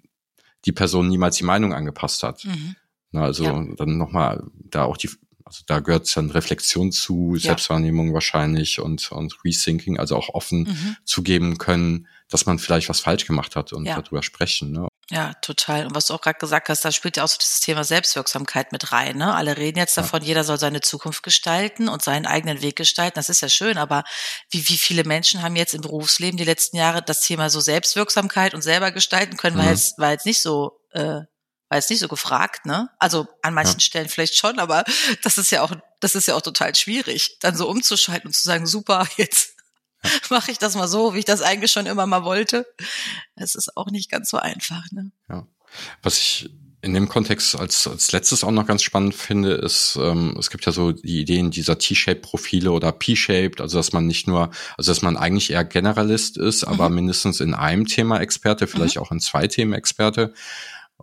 [0.66, 2.44] die Person niemals die Meinung angepasst hat?
[2.44, 2.76] Mhm.
[3.12, 3.66] Na, also ja.
[3.78, 5.10] dann nochmal da auch die
[5.46, 7.50] also da gehört dann Reflexion zu, ja.
[7.50, 10.98] Selbstwahrnehmung wahrscheinlich und, und Rethinking, also auch offen mhm.
[11.06, 14.02] zugeben können, dass man vielleicht was falsch gemacht hat und ja.
[14.02, 14.72] darüber sprechen.
[14.72, 14.88] Ne?
[15.12, 15.86] Ja, total.
[15.86, 18.72] Und was du auch gerade gesagt hast, da spielt ja auch so dieses Thema Selbstwirksamkeit
[18.72, 19.18] mit rein.
[19.18, 19.36] Ne?
[19.36, 20.30] Alle reden jetzt davon, ja.
[20.30, 23.16] jeder soll seine Zukunft gestalten und seinen eigenen Weg gestalten.
[23.16, 24.04] Das ist ja schön, aber
[24.50, 28.56] wie, wie viele Menschen haben jetzt im Berufsleben die letzten Jahre das Thema so Selbstwirksamkeit
[28.56, 29.62] und selber gestalten können, mhm.
[29.62, 31.22] weil es war jetzt nicht so äh,
[31.70, 32.90] war jetzt nicht so gefragt, ne?
[33.00, 33.82] Also an manchen ja.
[33.82, 34.84] Stellen vielleicht schon, aber
[35.24, 38.44] das ist ja auch, das ist ja auch total schwierig, dann so umzuschalten und zu
[38.44, 39.56] sagen, super, jetzt
[40.04, 40.12] ja.
[40.30, 42.66] mache ich das mal so, wie ich das eigentlich schon immer mal wollte.
[43.36, 45.12] Es ist auch nicht ganz so einfach, ne?
[45.30, 45.48] Ja.
[46.02, 46.50] Was ich
[46.86, 50.68] in dem Kontext als, als letztes auch noch ganz spannend finde, ist, ähm, es gibt
[50.68, 55.02] ja so die Ideen dieser T-Shape-Profile oder P-Shaped, also dass man nicht nur, also dass
[55.02, 56.74] man eigentlich eher Generalist ist, mhm.
[56.74, 59.02] aber mindestens in einem Thema Experte, vielleicht mhm.
[59.02, 60.36] auch in zwei Themen Experte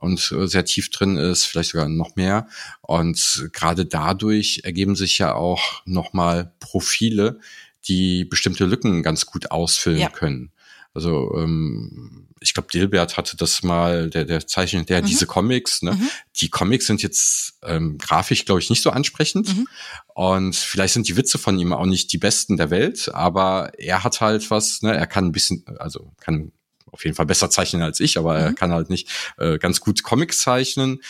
[0.02, 2.48] und äh, sehr tief drin ist, vielleicht sogar noch mehr.
[2.80, 7.38] Und gerade dadurch ergeben sich ja auch nochmal Profile,
[7.86, 10.08] die bestimmte Lücken ganz gut ausfüllen ja.
[10.08, 10.50] können.
[10.94, 15.06] Also ähm, ich glaube, Dilbert hatte das mal, der, der zeichnet der mhm.
[15.06, 15.92] diese Comics, ne?
[15.92, 16.08] Mhm.
[16.36, 19.56] Die Comics sind jetzt ähm, grafisch, glaube ich, nicht so ansprechend.
[19.56, 19.68] Mhm.
[20.14, 24.04] Und vielleicht sind die Witze von ihm auch nicht die besten der Welt, aber er
[24.04, 26.52] hat halt was, ne, er kann ein bisschen, also kann
[26.92, 28.40] auf jeden Fall besser zeichnen als ich, aber mhm.
[28.40, 31.00] er kann halt nicht äh, ganz gut Comics zeichnen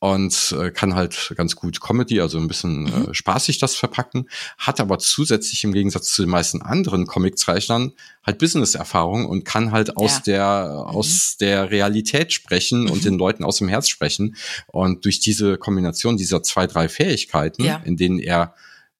[0.00, 3.10] und äh, kann halt ganz gut Comedy, also ein bisschen mhm.
[3.10, 7.92] äh, spaßig das verpacken, hat aber zusätzlich im Gegensatz zu den meisten anderen Comiczeichnern
[8.24, 10.22] halt Business-Erfahrung und kann halt aus ja.
[10.26, 10.96] der mhm.
[10.96, 12.90] aus der Realität sprechen mhm.
[12.90, 14.36] und den Leuten aus dem Herz sprechen
[14.68, 17.82] und durch diese Kombination dieser zwei drei Fähigkeiten, ja.
[17.84, 18.54] in denen er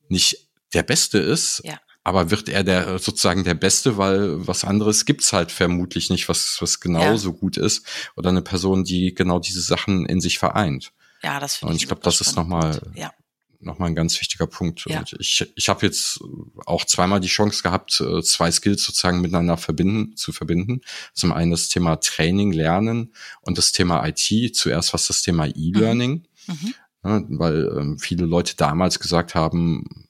[0.09, 1.79] nicht der Beste ist, ja.
[2.09, 6.57] Aber wird er der sozusagen der Beste, weil was anderes gibt's halt vermutlich nicht, was,
[6.61, 7.37] was genauso ja.
[7.37, 7.85] gut ist.
[8.17, 10.95] Oder eine Person, die genau diese Sachen in sich vereint.
[11.23, 11.75] Ja, das finde ich.
[11.75, 13.13] Und ich glaube, das ist nochmal ja.
[13.61, 14.87] noch ein ganz wichtiger Punkt.
[14.89, 15.01] Ja.
[15.01, 16.21] Und ich, ich habe jetzt
[16.65, 20.81] auch zweimal die Chance gehabt, äh, zwei Skills sozusagen miteinander verbinden, zu verbinden.
[21.13, 24.57] Zum einen das Thema Training, Lernen und das Thema IT.
[24.57, 26.27] Zuerst was das Thema E-Learning.
[26.47, 26.55] Mhm.
[26.55, 26.75] Mhm.
[27.05, 30.08] Ja, weil ähm, viele Leute damals gesagt haben,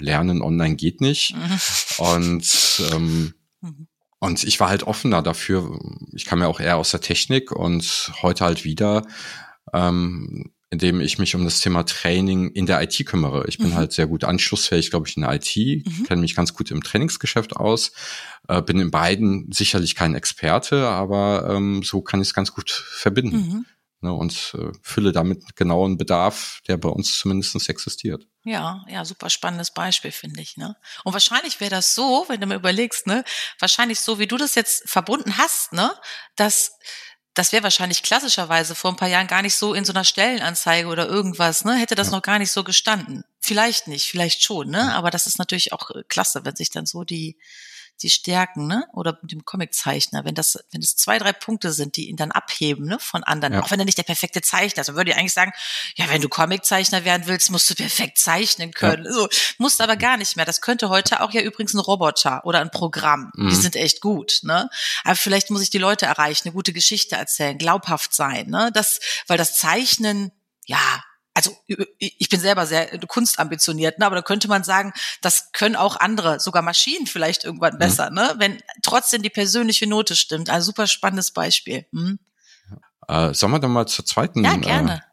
[0.00, 1.34] Lernen online geht nicht.
[1.34, 2.04] Mhm.
[2.04, 3.88] Und ähm, mhm.
[4.18, 5.78] und ich war halt offener dafür.
[6.12, 9.06] Ich kam ja auch eher aus der Technik und heute halt wieder,
[9.72, 13.46] ähm, indem ich mich um das Thema Training in der IT kümmere.
[13.48, 13.74] Ich bin mhm.
[13.74, 16.04] halt sehr gut anschlussfähig, glaube ich, in der IT, mhm.
[16.04, 17.92] kenne mich ganz gut im Trainingsgeschäft aus,
[18.48, 22.70] äh, bin in beiden sicherlich kein Experte, aber ähm, so kann ich es ganz gut
[22.70, 23.36] verbinden.
[23.36, 23.66] Mhm
[24.00, 28.26] ne, und äh, fülle damit genau einen Bedarf, der bei uns zumindest existiert.
[28.44, 30.56] Ja, ja, super spannendes Beispiel, finde ich.
[30.56, 30.76] Ne?
[31.04, 33.24] Und wahrscheinlich wäre das so, wenn du mir überlegst, ne,
[33.58, 35.92] wahrscheinlich so, wie du das jetzt verbunden hast, ne,
[36.36, 36.78] dass
[37.38, 40.88] das wäre wahrscheinlich klassischerweise vor ein paar Jahren gar nicht so in so einer Stellenanzeige
[40.88, 41.76] oder irgendwas, ne?
[41.76, 42.16] Hätte das ja.
[42.16, 43.22] noch gar nicht so gestanden.
[43.38, 44.92] Vielleicht nicht, vielleicht schon, ne?
[44.94, 47.38] Aber das ist natürlich auch äh, klasse, wenn sich dann so die,
[48.02, 48.86] die Stärken, ne?
[48.92, 52.30] Oder mit dem Comiczeichner, wenn das, wenn es zwei, drei Punkte sind, die ihn dann
[52.30, 53.62] abheben, ne, von anderen, ja.
[53.62, 55.52] auch wenn er nicht der perfekte Zeichner ist, dann würde ich eigentlich sagen,
[55.96, 59.04] ja, wenn du Comiczeichner werden willst, musst du perfekt zeichnen können.
[59.04, 59.12] Ja.
[59.12, 60.44] So, musst aber gar nicht mehr.
[60.44, 63.30] Das könnte heute auch ja übrigens ein Roboter oder ein Programm.
[63.34, 63.48] Mhm.
[63.48, 64.70] Die sind echt gut, ne?
[65.04, 68.70] Aber vielleicht muss ich die Leute erreichen, eine gute Geschichte erzählen, glaubhaft sein, ne?
[68.72, 70.32] Das, weil das Zeichnen,
[70.66, 71.02] ja,
[71.38, 71.56] also
[71.98, 74.06] ich bin selber sehr kunstambitioniert, ne?
[74.06, 77.78] aber da könnte man sagen, das können auch andere, sogar Maschinen vielleicht irgendwann mhm.
[77.78, 78.34] besser, ne?
[78.38, 80.50] wenn trotzdem die persönliche Note stimmt.
[80.50, 81.86] Also super spannendes Beispiel.
[81.92, 82.18] Mhm.
[83.06, 85.04] Äh, sollen wir dann mal zur zweiten ja, gerne.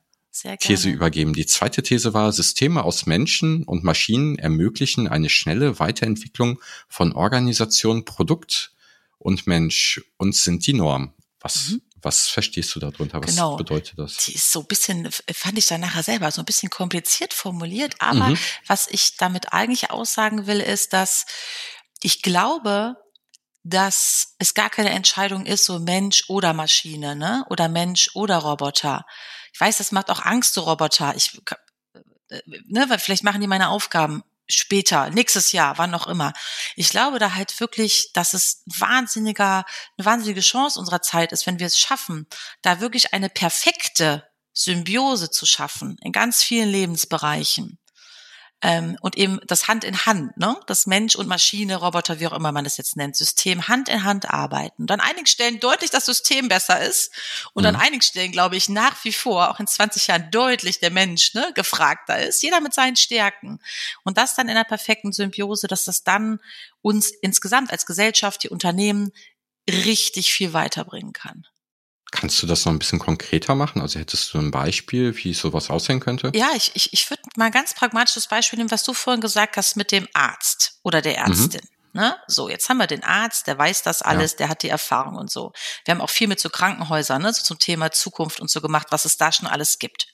[0.43, 1.33] Äh, These übergeben?
[1.33, 6.59] Die zweite These war, Systeme aus Menschen und Maschinen ermöglichen eine schnelle Weiterentwicklung
[6.89, 8.73] von Organisation, Produkt
[9.19, 11.13] und Mensch und sind die Norm.
[11.39, 13.19] Was, mhm Was verstehst du darunter?
[13.19, 13.55] Was genau.
[13.55, 14.17] bedeutet das?
[14.17, 17.95] Die ist so ein bisschen, fand ich dann nachher selber, so ein bisschen kompliziert formuliert.
[17.97, 18.37] Aber mhm.
[18.67, 21.25] was ich damit eigentlich aussagen will, ist, dass
[22.03, 22.95] ich glaube,
[23.63, 27.43] dass es gar keine Entscheidung ist, so Mensch oder Maschine, ne?
[27.49, 29.03] Oder Mensch oder Roboter.
[29.51, 31.15] Ich weiß, das macht auch Angst, so Roboter.
[31.15, 31.41] Ich,
[32.29, 36.33] äh, ne, weil vielleicht machen die meine Aufgaben später, nächstes Jahr, wann auch immer.
[36.75, 39.65] Ich glaube da halt wirklich, dass es wahnsinniger,
[39.97, 42.27] eine wahnsinnige Chance unserer Zeit ist, wenn wir es schaffen,
[42.61, 47.79] da wirklich eine perfekte Symbiose zu schaffen in ganz vielen Lebensbereichen
[48.61, 50.55] ähm, und eben das Hand in Hand, ne?
[50.65, 54.03] das Mensch und Maschine, Roboter, wie auch immer man es jetzt nennt, System Hand in
[54.03, 54.83] Hand arbeiten.
[54.83, 57.11] Und an einigen Stellen deutlich das System besser ist
[57.53, 57.69] und mhm.
[57.69, 61.33] an einigen Stellen, glaube ich, nach wie vor, auch in 20 Jahren deutlich der Mensch
[61.33, 63.59] ne, gefragter ist, jeder mit seinen Stärken.
[64.03, 66.39] Und das dann in einer perfekten Symbiose, dass das dann
[66.81, 69.11] uns insgesamt als Gesellschaft, die Unternehmen
[69.69, 71.45] richtig viel weiterbringen kann.
[72.15, 73.81] Kannst du das noch ein bisschen konkreter machen?
[73.81, 76.31] Also hättest du ein Beispiel, wie sowas aussehen könnte?
[76.33, 79.57] Ja, ich, ich, ich würde mal ein ganz pragmatisches Beispiel nehmen, was du vorhin gesagt
[79.57, 81.31] hast mit dem Arzt oder der mhm.
[81.31, 81.61] Ärztin.
[81.63, 82.01] Mhm.
[82.01, 82.17] Ne?
[82.27, 84.37] So, jetzt haben wir den Arzt, der weiß das alles, ja.
[84.39, 85.53] der hat die Erfahrung und so.
[85.85, 88.87] Wir haben auch viel mit so Krankenhäusern, ne, so zum Thema Zukunft und so gemacht,
[88.89, 90.07] was es da schon alles gibt.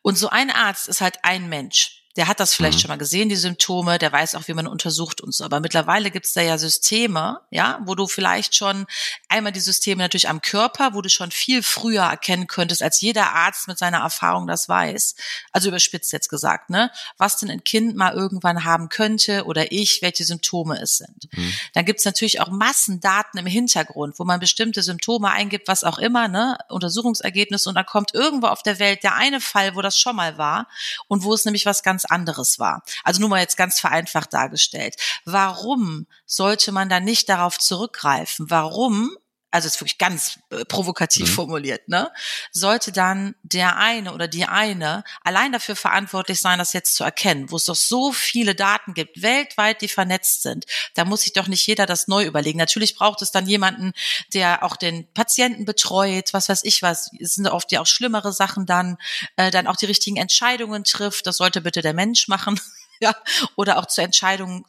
[0.00, 2.80] Und so ein Arzt ist halt ein Mensch der hat das vielleicht mhm.
[2.80, 5.44] schon mal gesehen, die Symptome, der weiß auch, wie man untersucht und so.
[5.44, 8.86] Aber mittlerweile gibt es da ja Systeme, ja, wo du vielleicht schon
[9.28, 13.34] einmal die Systeme natürlich am Körper, wo du schon viel früher erkennen könntest, als jeder
[13.34, 15.16] Arzt mit seiner Erfahrung das weiß.
[15.52, 16.90] Also überspitzt jetzt gesagt, ne?
[17.18, 21.28] Was denn ein Kind mal irgendwann haben könnte oder ich, welche Symptome es sind.
[21.32, 21.52] Mhm.
[21.74, 25.98] Dann gibt es natürlich auch Massendaten im Hintergrund, wo man bestimmte Symptome eingibt, was auch
[25.98, 26.56] immer, ne?
[26.70, 30.38] Untersuchungsergebnisse und dann kommt irgendwo auf der Welt der eine Fall, wo das schon mal
[30.38, 30.68] war
[31.08, 32.82] und wo es nämlich was ganz anderes war.
[33.04, 34.96] Also nur mal jetzt ganz vereinfacht dargestellt.
[35.24, 38.50] Warum sollte man da nicht darauf zurückgreifen?
[38.50, 39.16] Warum
[39.56, 41.34] also ist wirklich ganz äh, provokativ mhm.
[41.34, 42.12] formuliert, ne,
[42.52, 47.50] sollte dann der eine oder die eine allein dafür verantwortlich sein, das jetzt zu erkennen,
[47.50, 50.66] wo es doch so viele Daten gibt, weltweit, die vernetzt sind.
[50.94, 52.58] Da muss sich doch nicht jeder das neu überlegen.
[52.58, 53.92] Natürlich braucht es dann jemanden,
[54.34, 57.10] der auch den Patienten betreut, was weiß ich was.
[57.18, 58.98] Es sind oft ja auch schlimmere Sachen dann,
[59.36, 61.26] äh, dann auch die richtigen Entscheidungen trifft.
[61.26, 62.60] Das sollte bitte der Mensch machen.
[63.00, 63.16] ja,
[63.56, 64.66] oder auch zur Entscheidung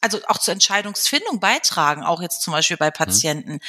[0.00, 2.94] also auch zur Entscheidungsfindung beitragen, auch jetzt zum Beispiel bei mhm.
[2.94, 3.60] Patienten.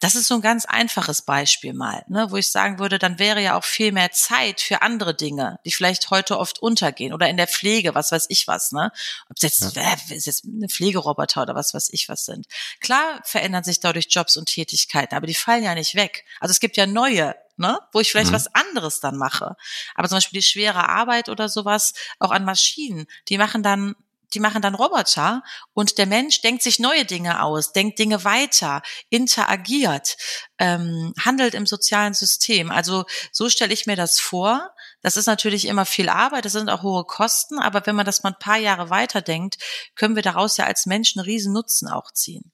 [0.00, 3.42] Das ist so ein ganz einfaches Beispiel mal, ne, wo ich sagen würde, dann wäre
[3.42, 7.36] ja auch viel mehr Zeit für andere Dinge, die vielleicht heute oft untergehen oder in
[7.36, 8.90] der Pflege, was weiß ich was, ne?
[9.28, 9.82] Ob es jetzt, ja.
[9.82, 12.46] äh, ist jetzt eine Pflegeroboter oder was weiß ich was sind.
[12.80, 16.24] Klar verändern sich dadurch Jobs und Tätigkeiten, aber die fallen ja nicht weg.
[16.40, 17.80] Also es gibt ja neue ne?
[17.92, 18.36] wo ich vielleicht mhm.
[18.36, 19.56] was anderes dann mache.
[19.94, 23.96] Aber zum Beispiel die schwere Arbeit oder sowas, auch an Maschinen, die machen dann
[24.34, 28.82] die machen dann Roboter und der Mensch denkt sich neue Dinge aus, denkt Dinge weiter,
[29.10, 30.16] interagiert,
[30.58, 32.70] ähm, handelt im sozialen System.
[32.70, 34.70] Also so stelle ich mir das vor.
[35.00, 38.22] Das ist natürlich immer viel Arbeit, das sind auch hohe Kosten, aber wenn man das
[38.22, 39.56] mal ein paar Jahre weiterdenkt,
[39.94, 42.52] können wir daraus ja als Menschen riesen Nutzen auch ziehen.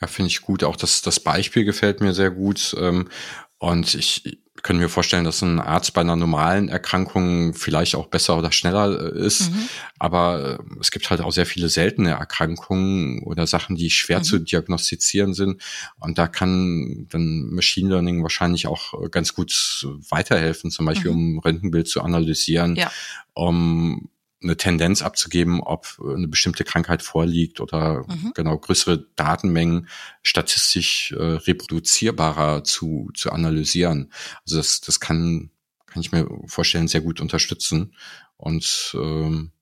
[0.00, 0.64] Ja, finde ich gut.
[0.64, 2.74] Auch das, das Beispiel gefällt mir sehr gut.
[2.78, 3.10] Ähm,
[3.58, 8.38] und ich, können mir vorstellen, dass ein Arzt bei einer normalen Erkrankung vielleicht auch besser
[8.38, 9.50] oder schneller äh, ist.
[9.50, 9.68] Mhm.
[9.98, 14.24] Aber äh, es gibt halt auch sehr viele seltene Erkrankungen oder Sachen, die schwer mhm.
[14.24, 15.62] zu diagnostizieren sind.
[15.98, 21.36] Und da kann dann Machine Learning wahrscheinlich auch äh, ganz gut weiterhelfen, zum Beispiel mhm.
[21.36, 22.90] um Röntgenbild zu analysieren, ja.
[23.34, 24.08] um
[24.42, 28.32] eine Tendenz abzugeben, ob eine bestimmte Krankheit vorliegt oder mhm.
[28.34, 29.88] genau größere Datenmengen
[30.22, 34.12] statistisch äh, reproduzierbarer zu, zu analysieren.
[34.44, 35.50] Also das, das kann,
[35.86, 37.94] kann ich mir vorstellen, sehr gut unterstützen
[38.36, 39.52] und ähm,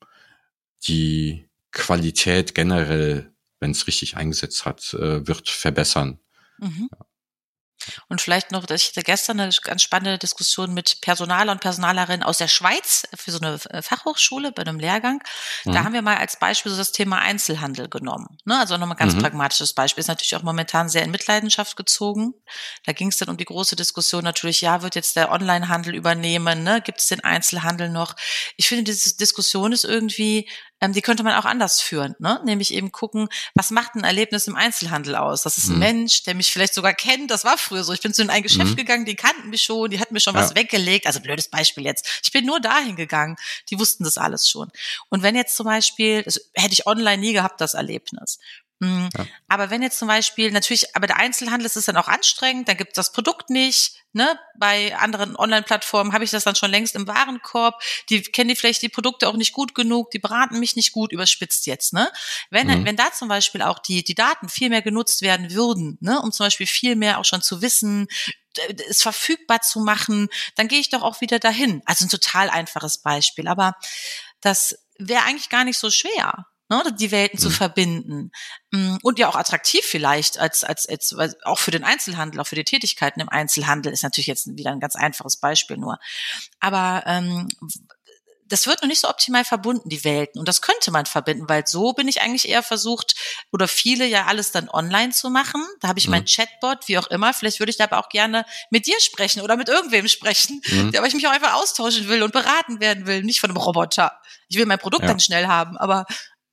[0.87, 6.21] die Qualität generell, wenn es richtig eingesetzt hat, äh, wird verbessern.
[6.59, 6.89] Mhm.
[6.93, 7.08] Ja.
[8.09, 12.39] Und vielleicht noch, ich hatte gestern eine ganz spannende Diskussion mit Personaler und Personalerinnen aus
[12.39, 15.23] der Schweiz für so eine äh, Fachhochschule bei einem Lehrgang.
[15.65, 15.73] Mhm.
[15.73, 18.39] Da haben wir mal als Beispiel so das Thema Einzelhandel genommen.
[18.45, 18.59] Ne?
[18.59, 19.23] Also nochmal ein ganz mhm.
[19.23, 20.01] pragmatisches Beispiel.
[20.01, 22.35] Ist natürlich auch momentan sehr in Mitleidenschaft gezogen.
[22.85, 26.63] Da ging es dann um die große Diskussion natürlich, ja, wird jetzt der Onlinehandel übernehmen?
[26.63, 26.81] Ne?
[26.83, 28.15] Gibt es den Einzelhandel noch?
[28.57, 30.49] Ich finde, diese Diskussion ist irgendwie
[30.81, 32.41] ähm, die könnte man auch anders führen, ne?
[32.45, 35.43] nämlich eben gucken, was macht ein Erlebnis im Einzelhandel aus?
[35.43, 35.79] Das ist ein mhm.
[35.79, 37.93] Mensch, der mich vielleicht sogar kennt, das war früher so.
[37.93, 38.77] Ich bin zu in ein Geschäft mhm.
[38.77, 40.41] gegangen, die kannten mich schon, die hatten mir schon ja.
[40.41, 42.21] was weggelegt, also blödes Beispiel jetzt.
[42.23, 43.37] Ich bin nur dahin gegangen,
[43.71, 44.71] die wussten das alles schon.
[45.09, 48.39] Und wenn jetzt zum Beispiel, das hätte ich online nie gehabt, das Erlebnis.
[48.81, 49.09] Mhm.
[49.17, 49.27] Ja.
[49.49, 52.77] Aber wenn jetzt zum Beispiel, natürlich, aber der Einzelhandel ist es dann auch anstrengend, dann
[52.77, 54.39] gibt es das Produkt nicht, ne?
[54.57, 58.83] Bei anderen Online-Plattformen habe ich das dann schon längst im Warenkorb, die kennen die vielleicht
[58.83, 62.11] die Produkte auch nicht gut genug, die beraten mich nicht gut, überspitzt jetzt, ne?
[62.51, 62.85] Wenn, mhm.
[62.85, 66.31] wenn da zum Beispiel auch die, die Daten viel mehr genutzt werden würden, ne, um
[66.31, 68.07] zum Beispiel viel mehr auch schon zu wissen,
[68.89, 71.83] es verfügbar zu machen, dann gehe ich doch auch wieder dahin.
[71.85, 73.75] Also ein total einfaches Beispiel, aber
[74.41, 77.43] das wäre eigentlich gar nicht so schwer ne, die Welten mhm.
[77.43, 78.31] zu verbinden
[78.71, 82.57] mm, und ja auch attraktiv vielleicht als als als auch für den Einzelhandel, auch für
[82.57, 85.99] die Tätigkeiten im Einzelhandel ist natürlich jetzt wieder ein ganz einfaches Beispiel nur,
[86.61, 87.49] aber ähm,
[88.49, 90.39] das wird noch nicht so optimal verbunden, die Welten.
[90.39, 93.15] Und das könnte man verbinden, weil so bin ich eigentlich eher versucht,
[93.53, 95.65] oder viele ja alles dann online zu machen.
[95.81, 96.13] Da habe ich mhm.
[96.13, 97.35] mein Chatbot, wie auch immer.
[97.35, 100.91] Vielleicht würde ich da aber auch gerne mit dir sprechen oder mit irgendwem sprechen, mhm.
[100.91, 103.59] der aber ich mich auch einfach austauschen will und beraten werden will, nicht von einem
[103.59, 104.19] Roboter.
[104.49, 105.09] Ich will mein Produkt ja.
[105.09, 106.07] dann schnell haben, aber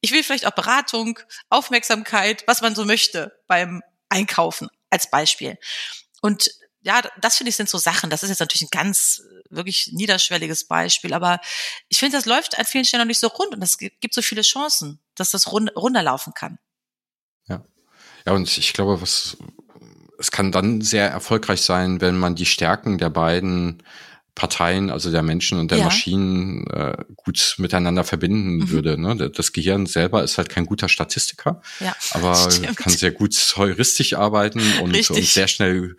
[0.06, 5.58] ich will vielleicht auch Beratung, Aufmerksamkeit, was man so möchte beim Einkaufen als Beispiel.
[6.22, 8.12] Und ja, das finde ich sind so Sachen.
[8.12, 11.39] Das ist jetzt natürlich ein ganz wirklich niederschwelliges Beispiel, aber
[11.89, 14.22] ich finde, das läuft an vielen Stellen noch nicht so rund und es gibt so
[14.22, 16.60] viele Chancen, dass das rund, runterlaufen kann.
[17.48, 17.65] Ja.
[18.28, 19.38] Ja, und ich glaube, was
[20.20, 23.82] es kann dann sehr erfolgreich sein, wenn man die Stärken der beiden
[24.36, 25.86] Parteien, also der Menschen und der ja.
[25.86, 28.69] Maschinen, äh, gut miteinander verbinden mhm.
[28.69, 29.02] würde.
[29.02, 29.32] Ne?
[29.32, 32.76] Das Gehirn selber ist halt kein guter Statistiker, ja, aber stimmt.
[32.76, 35.95] kann sehr gut heuristisch arbeiten und, und sehr schnell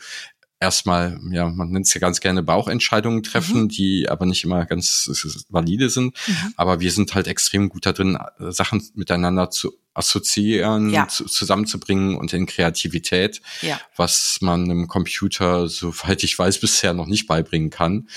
[0.60, 3.68] erstmal, ja, man nennt es ja ganz gerne Bauchentscheidungen treffen, mhm.
[3.68, 6.16] die aber nicht immer ganz valide sind.
[6.26, 6.54] Mhm.
[6.56, 11.08] Aber wir sind halt extrem gut da drin, Sachen miteinander zu assoziieren, ja.
[11.08, 13.80] zu, zusammenzubringen und in Kreativität, ja.
[13.96, 18.08] was man einem Computer, soweit ich weiß, bisher noch nicht beibringen kann.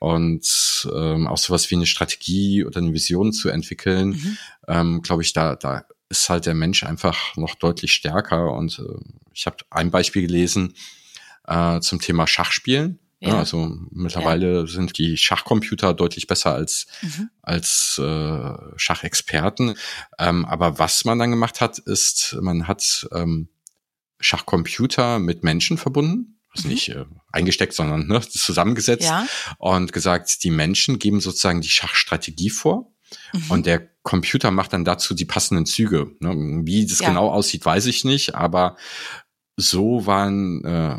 [0.00, 4.38] Und ähm, auch sowas wie eine Strategie oder eine Vision zu entwickeln, mhm.
[4.66, 8.52] ähm, glaube ich, da, da ist halt der Mensch einfach noch deutlich stärker.
[8.52, 9.00] Und äh,
[9.32, 10.74] ich habe ein Beispiel gelesen,
[11.48, 12.98] äh, zum Thema Schachspielen.
[13.20, 13.30] Ja.
[13.30, 14.66] ja also mittlerweile ja.
[14.66, 17.30] sind die Schachcomputer deutlich besser als, mhm.
[17.42, 19.74] als äh, Schachexperten.
[20.18, 23.48] Ähm, aber was man dann gemacht hat, ist, man hat ähm,
[24.20, 26.40] Schachcomputer mit Menschen verbunden.
[26.54, 26.74] Also mhm.
[26.74, 29.26] nicht äh, eingesteckt, sondern ne, zusammengesetzt ja.
[29.58, 32.92] und gesagt, die Menschen geben sozusagen die Schachstrategie vor.
[33.32, 33.50] Mhm.
[33.50, 36.12] Und der Computer macht dann dazu die passenden Züge.
[36.20, 36.62] Ne?
[36.64, 38.76] Wie das genau aussieht, weiß ich nicht, aber
[39.56, 40.96] so waren äh,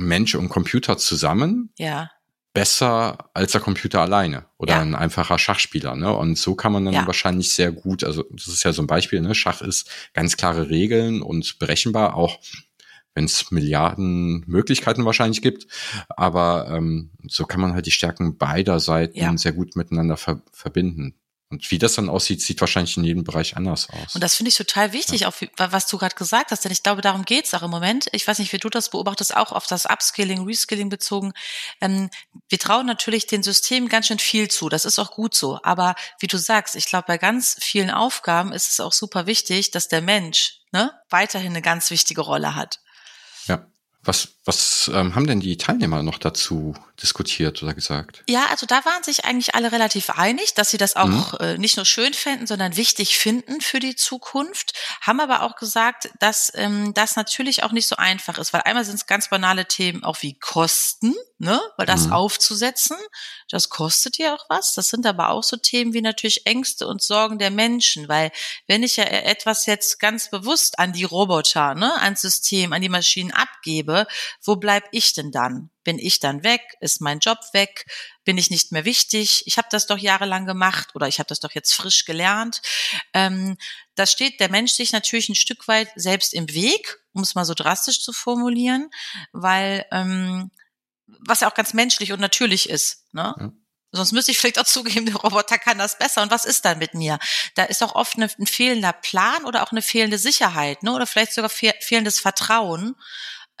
[0.00, 2.10] Mensch und Computer zusammen ja.
[2.52, 4.80] besser als der Computer alleine oder ja.
[4.80, 5.94] ein einfacher Schachspieler.
[5.96, 6.12] Ne?
[6.12, 7.06] Und so kann man dann ja.
[7.06, 9.34] wahrscheinlich sehr gut, also das ist ja so ein Beispiel, ne?
[9.34, 12.38] Schach ist ganz klare Regeln und berechenbar, auch
[13.14, 15.66] wenn es Milliarden Möglichkeiten wahrscheinlich gibt.
[16.08, 19.36] Aber ähm, so kann man halt die Stärken beider Seiten ja.
[19.36, 21.19] sehr gut miteinander ver verbinden.
[21.50, 24.14] Und wie das dann aussieht, sieht wahrscheinlich in jedem Bereich anders aus.
[24.14, 25.28] Und das finde ich total wichtig, ja.
[25.28, 28.06] auch was du gerade gesagt hast, denn ich glaube, darum geht's auch im Moment.
[28.12, 31.32] Ich weiß nicht, wie du das beobachtest, auch auf das Upskilling, Reskilling bezogen.
[31.80, 32.08] Ähm,
[32.48, 34.68] wir trauen natürlich den Systemen ganz schön viel zu.
[34.68, 35.58] Das ist auch gut so.
[35.64, 39.72] Aber wie du sagst, ich glaube, bei ganz vielen Aufgaben ist es auch super wichtig,
[39.72, 42.78] dass der Mensch ne, weiterhin eine ganz wichtige Rolle hat.
[43.46, 43.66] Ja.
[44.02, 48.24] Was, was ähm, haben denn die Teilnehmer noch dazu diskutiert oder gesagt?
[48.28, 51.38] Ja, also da waren sich eigentlich alle relativ einig, dass sie das auch mhm.
[51.38, 56.10] äh, nicht nur schön finden, sondern wichtig finden für die Zukunft, haben aber auch gesagt,
[56.18, 59.66] dass ähm, das natürlich auch nicht so einfach ist, weil einmal sind es ganz banale
[59.66, 62.12] Themen auch wie Kosten, ne, weil das mhm.
[62.12, 62.96] aufzusetzen,
[63.48, 64.74] das kostet ja auch was.
[64.74, 68.32] Das sind aber auch so Themen wie natürlich Ängste und Sorgen der Menschen, weil
[68.66, 72.88] wenn ich ja etwas jetzt ganz bewusst an die Roboter, ne, ans System, an die
[72.88, 74.08] Maschinen abgebe,
[74.42, 75.70] wo bleib ich denn dann?
[75.84, 76.62] Bin ich dann weg?
[76.80, 77.86] Ist mein Job weg?
[78.24, 79.42] Bin ich nicht mehr wichtig?
[79.46, 82.62] Ich habe das doch jahrelang gemacht oder ich habe das doch jetzt frisch gelernt.
[83.12, 83.56] Ähm,
[83.94, 87.44] da steht der Mensch sich natürlich ein Stück weit selbst im Weg, um es mal
[87.44, 88.90] so drastisch zu formulieren,
[89.32, 90.50] weil ähm,
[91.06, 93.04] was ja auch ganz menschlich und natürlich ist.
[93.12, 93.34] Ne?
[93.38, 93.52] Ja.
[93.92, 96.22] Sonst müsste ich vielleicht auch zugeben, der Roboter kann das besser.
[96.22, 97.18] Und was ist dann mit mir?
[97.56, 100.92] Da ist auch oft ein fehlender Plan oder auch eine fehlende Sicherheit, ne?
[100.92, 102.94] oder vielleicht sogar fehlendes Vertrauen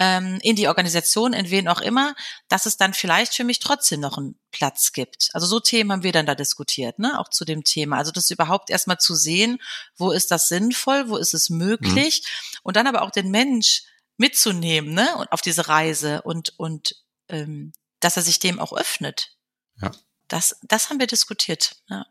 [0.00, 2.14] ähm, in die Organisation, in wen auch immer,
[2.48, 5.28] dass es dann vielleicht für mich trotzdem noch einen Platz gibt.
[5.34, 7.20] Also so Themen haben wir dann da diskutiert, ne?
[7.20, 7.98] auch zu dem Thema.
[7.98, 9.58] Also das überhaupt erstmal zu sehen,
[9.96, 12.58] wo ist das sinnvoll, wo ist es möglich mhm.
[12.62, 13.82] und dann aber auch den Mensch
[14.16, 15.14] mitzunehmen ne?
[15.16, 16.96] und auf diese Reise und, und
[17.28, 19.36] ähm, dass er sich dem auch öffnet.
[19.82, 19.90] Ja.
[20.28, 21.76] Das, das haben wir diskutiert.
[21.90, 22.06] Ja.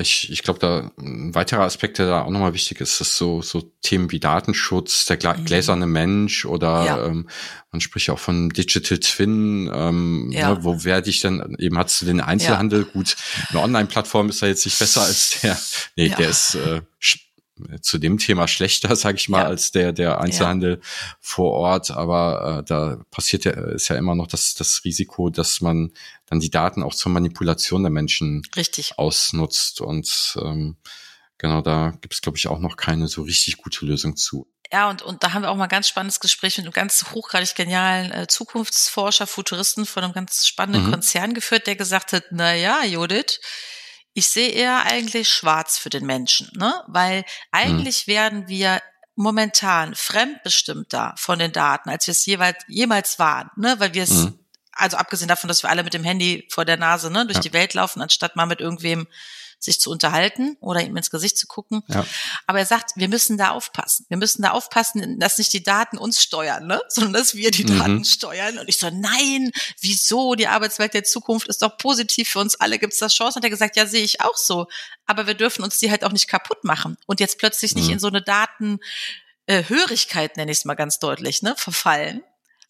[0.00, 3.42] Ich, ich glaube, da ein weiterer Aspekt, der da auch nochmal wichtig ist, ist so,
[3.42, 5.44] so Themen wie Datenschutz, der mhm.
[5.44, 7.06] gläserne Mensch oder ja.
[7.06, 7.28] ähm,
[7.70, 10.54] man spricht auch von Digital Twin, ähm, ja.
[10.54, 12.92] ne, wo werde ich denn, eben hast du den Einzelhandel, ja.
[12.92, 13.16] gut,
[13.50, 15.58] eine Online-Plattform ist ja jetzt nicht besser als der,
[15.96, 16.80] nee, der ist äh,
[17.80, 19.46] zu dem Thema schlechter, sage ich mal, ja.
[19.46, 20.88] als der der Einzelhandel ja.
[21.20, 21.90] vor Ort.
[21.90, 25.92] Aber äh, da passiert ja ist ja immer noch das das Risiko, dass man
[26.26, 28.98] dann die Daten auch zur Manipulation der Menschen Richtig.
[28.98, 30.76] ausnutzt und ähm,
[31.38, 34.46] genau da gibt es glaube ich auch noch keine so richtig gute Lösung zu.
[34.72, 37.04] Ja, und, und da haben wir auch mal ein ganz spannendes Gespräch mit einem ganz
[37.12, 40.92] hochgradig genialen äh, Zukunftsforscher, Futuristen von einem ganz spannenden mhm.
[40.92, 43.40] Konzern geführt, der gesagt hat, na ja, Judith,
[44.12, 46.82] ich sehe eher eigentlich schwarz für den Menschen, ne?
[46.88, 48.12] Weil eigentlich mhm.
[48.12, 48.82] werden wir
[49.14, 53.76] momentan fremdbestimmter von den Daten, als wir es jeweils, jemals waren, ne?
[53.78, 54.38] Weil wir es, mhm.
[54.72, 57.42] also abgesehen davon, dass wir alle mit dem Handy vor der Nase, ne, durch ja.
[57.42, 59.06] die Welt laufen, anstatt mal mit irgendwem
[59.60, 61.82] sich zu unterhalten oder ihm ins Gesicht zu gucken.
[61.88, 62.04] Ja.
[62.46, 64.06] Aber er sagt, wir müssen da aufpassen.
[64.08, 66.80] Wir müssen da aufpassen, dass nicht die Daten uns steuern, ne?
[66.88, 67.78] sondern dass wir die mhm.
[67.78, 68.58] Daten steuern.
[68.58, 70.34] Und ich so, nein, wieso?
[70.34, 72.78] Die Arbeitswelt der Zukunft ist doch positiv für uns alle.
[72.78, 73.38] Gibt es das Chance?
[73.38, 74.66] Und er gesagt, ja, sehe ich auch so.
[75.06, 77.94] Aber wir dürfen uns die halt auch nicht kaputt machen und jetzt plötzlich nicht mhm.
[77.94, 78.80] in so eine Daten
[79.46, 82.22] äh, Hörigkeit, nenne ich es mal ganz deutlich, ne, verfallen.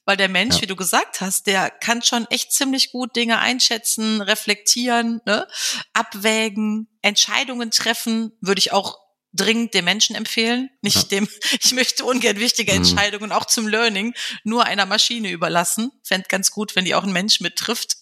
[0.04, 0.62] Weil der Mensch, ja.
[0.62, 5.46] wie du gesagt hast, der kann schon echt ziemlich gut Dinge einschätzen, reflektieren, ne?
[5.92, 8.98] abwägen, Entscheidungen treffen, würde ich auch
[9.32, 10.70] dringend dem Menschen empfehlen.
[10.82, 11.20] Nicht ja.
[11.20, 11.28] dem,
[11.60, 12.78] ich möchte ungern wichtige mhm.
[12.78, 13.32] Entscheidungen mhm.
[13.32, 15.92] auch zum Learning nur einer Maschine überlassen.
[16.02, 17.96] Fände ganz gut, wenn die auch ein Mensch mittrifft.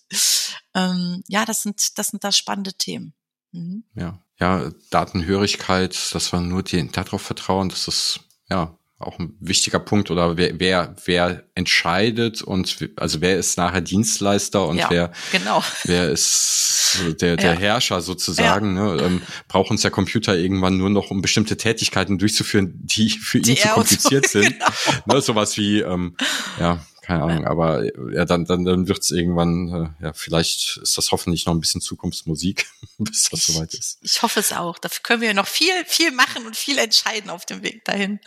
[0.75, 3.15] Ähm, ja, das sind, das sind da spannende Themen.
[3.53, 3.85] Mhm.
[3.95, 4.23] Ja.
[4.41, 10.11] Ja, Datenhörigkeit, dass wir nur die, darauf vertrauen, dass es ja auch ein wichtiger Punkt
[10.11, 15.63] oder wer, wer, wer entscheidet und also wer ist nachher Dienstleister und ja, wer, genau.
[15.85, 17.59] wer ist der, der ja.
[17.61, 18.95] Herrscher sozusagen, ja.
[18.97, 19.03] ne?
[19.03, 23.53] Ähm, braucht uns der Computer irgendwann nur noch, um bestimmte Tätigkeiten durchzuführen, die für die
[23.53, 24.59] ihn zu kompliziert so, sind.
[24.59, 25.15] Genau.
[25.15, 25.21] Ne?
[25.21, 26.17] Sowas wie, ähm,
[26.59, 31.13] ja, keine Ahnung, aber ja, dann, dann, dann wird's irgendwann, äh, ja, vielleicht ist das
[31.13, 32.67] hoffentlich noch ein bisschen Zukunftsmusik,
[32.99, 33.99] bis das ich, soweit ist.
[34.03, 34.79] Ich hoffe es auch.
[34.79, 38.19] Dafür können wir noch viel, viel machen und viel entscheiden auf dem Weg dahin.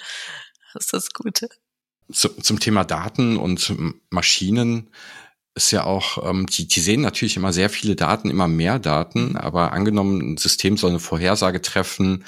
[0.73, 1.49] Das ist das Gute.
[2.11, 3.73] Zum Thema Daten und
[4.09, 4.89] Maschinen
[5.53, 9.37] ist ja auch, ähm, die, die sehen natürlich immer sehr viele Daten, immer mehr Daten,
[9.37, 12.25] aber angenommen, ein System soll eine Vorhersage treffen.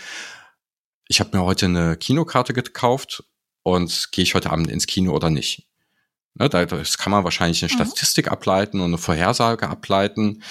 [1.08, 3.24] Ich habe mir heute eine Kinokarte gekauft
[3.64, 5.68] und gehe ich heute Abend ins Kino oder nicht.
[6.36, 7.86] Ne, das kann man wahrscheinlich eine mhm.
[7.86, 10.44] Statistik ableiten und eine Vorhersage ableiten,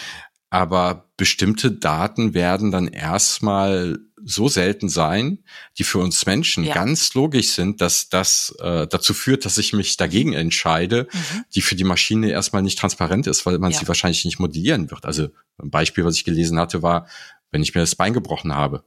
[0.50, 5.38] aber bestimmte Daten werden dann erstmal so selten sein,
[5.78, 6.74] die für uns Menschen ja.
[6.74, 11.44] ganz logisch sind, dass das äh, dazu führt, dass ich mich dagegen entscheide, mhm.
[11.54, 13.78] die für die Maschine erstmal nicht transparent ist, weil man ja.
[13.78, 15.04] sie wahrscheinlich nicht modellieren wird.
[15.04, 15.28] Also
[15.62, 17.06] ein Beispiel, was ich gelesen hatte, war,
[17.52, 18.82] wenn ich mir das Bein gebrochen habe.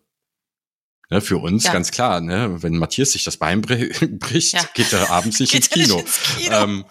[1.10, 1.72] Ne, für uns ja.
[1.72, 6.00] ganz klar, ne, wenn Matthias sich das Bein bricht, geht er abends nicht ins Kino.
[6.00, 6.54] Ins Kino.
[6.54, 6.86] Ähm,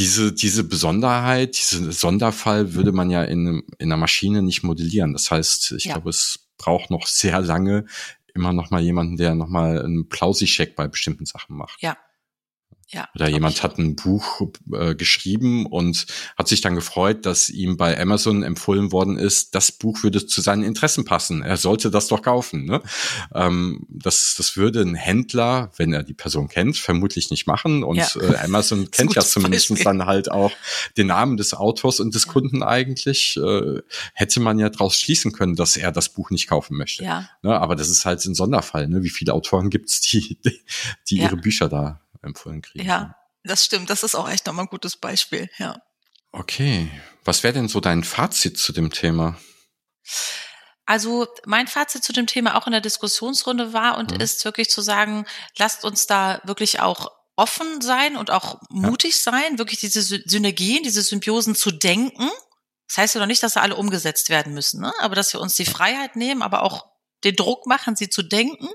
[0.00, 5.12] diese, diese Besonderheit, diese Sonderfall würde man ja in, in einer Maschine nicht modellieren.
[5.12, 7.84] Das heißt, ich glaube, es braucht noch sehr lange
[8.34, 11.82] immer noch mal jemanden, der noch mal einen Plausi-Check bei bestimmten Sachen macht.
[11.82, 11.98] Ja,
[12.92, 14.40] ja, Oder jemand hat ein Buch
[14.72, 19.70] äh, geschrieben und hat sich dann gefreut, dass ihm bei Amazon empfohlen worden ist, das
[19.70, 21.42] Buch würde zu seinen Interessen passen.
[21.42, 22.64] Er sollte das doch kaufen.
[22.64, 22.82] Ne?
[23.32, 27.84] Ähm, das, das würde ein Händler, wenn er die Person kennt, vermutlich nicht machen.
[27.84, 28.08] Und ja.
[28.20, 30.50] äh, Amazon kennt ja zumindest dann halt auch
[30.96, 32.32] den Namen des Autors und des ja.
[32.32, 33.36] Kunden eigentlich.
[33.36, 33.82] Äh,
[34.14, 37.04] hätte man ja daraus schließen können, dass er das Buch nicht kaufen möchte.
[37.04, 37.28] Ja.
[37.42, 37.56] Ne?
[37.56, 38.88] Aber das ist halt ein Sonderfall.
[38.88, 39.04] Ne?
[39.04, 40.60] Wie viele Autoren gibt's, die, die,
[41.08, 42.86] die ihre Bücher da empfohlen kriegen.
[42.86, 43.90] Ja, das stimmt.
[43.90, 45.80] Das ist auch echt nochmal ein gutes Beispiel, ja.
[46.32, 46.90] Okay.
[47.24, 49.38] Was wäre denn so dein Fazit zu dem Thema?
[50.86, 54.20] Also mein Fazit zu dem Thema auch in der Diskussionsrunde war und mhm.
[54.20, 55.24] ist wirklich zu sagen,
[55.56, 59.32] lasst uns da wirklich auch offen sein und auch mutig ja.
[59.32, 62.28] sein, wirklich diese Synergien, diese Symbiosen zu denken.
[62.88, 64.92] Das heißt ja noch nicht, dass sie alle umgesetzt werden müssen, ne?
[64.98, 66.86] aber dass wir uns die Freiheit nehmen, aber auch
[67.24, 68.68] den Druck machen, sie zu denken,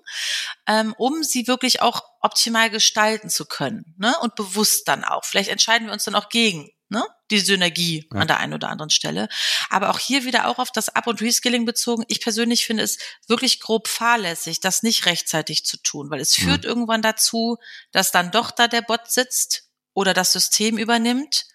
[0.68, 4.16] ähm, um sie wirklich auch optimal gestalten zu können ne?
[4.22, 5.26] und bewusst dann auch.
[5.26, 7.06] Vielleicht entscheiden wir uns dann auch gegen ne?
[7.32, 8.22] die Synergie ja.
[8.22, 9.28] an der einen oder anderen Stelle.
[9.70, 12.04] Aber auch hier wieder auch auf das Up- und Reskilling bezogen.
[12.08, 16.64] Ich persönlich finde es wirklich grob fahrlässig, das nicht rechtzeitig zu tun, weil es führt
[16.64, 16.70] mhm.
[16.70, 17.58] irgendwann dazu,
[17.92, 21.46] dass dann doch da der Bot sitzt oder das System übernimmt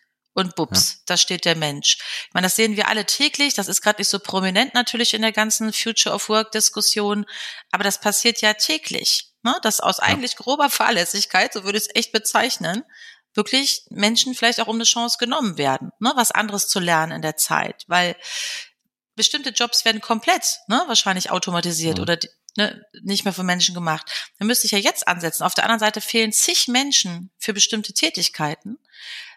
[0.41, 0.99] und bups, ja.
[1.07, 1.99] da steht der Mensch.
[2.27, 5.23] Ich meine, das sehen wir alle täglich, das ist gerade nicht so prominent natürlich in
[5.23, 7.27] der ganzen Future of Work Diskussion,
[7.71, 9.55] aber das passiert ja täglich, ne?
[9.63, 10.05] dass aus ja.
[10.05, 12.85] eigentlich grober Fahrlässigkeit, so würde ich es echt bezeichnen,
[13.35, 16.13] wirklich Menschen vielleicht auch um eine Chance genommen werden, ne?
[16.17, 18.17] was anderes zu lernen in der Zeit, weil
[19.15, 20.83] bestimmte Jobs werden komplett ne?
[20.87, 22.03] wahrscheinlich automatisiert ja.
[22.03, 22.19] oder
[22.57, 24.33] ne, nicht mehr von Menschen gemacht.
[24.39, 25.45] Da müsste ich ja jetzt ansetzen.
[25.45, 28.79] Auf der anderen Seite fehlen zig Menschen für bestimmte Tätigkeiten.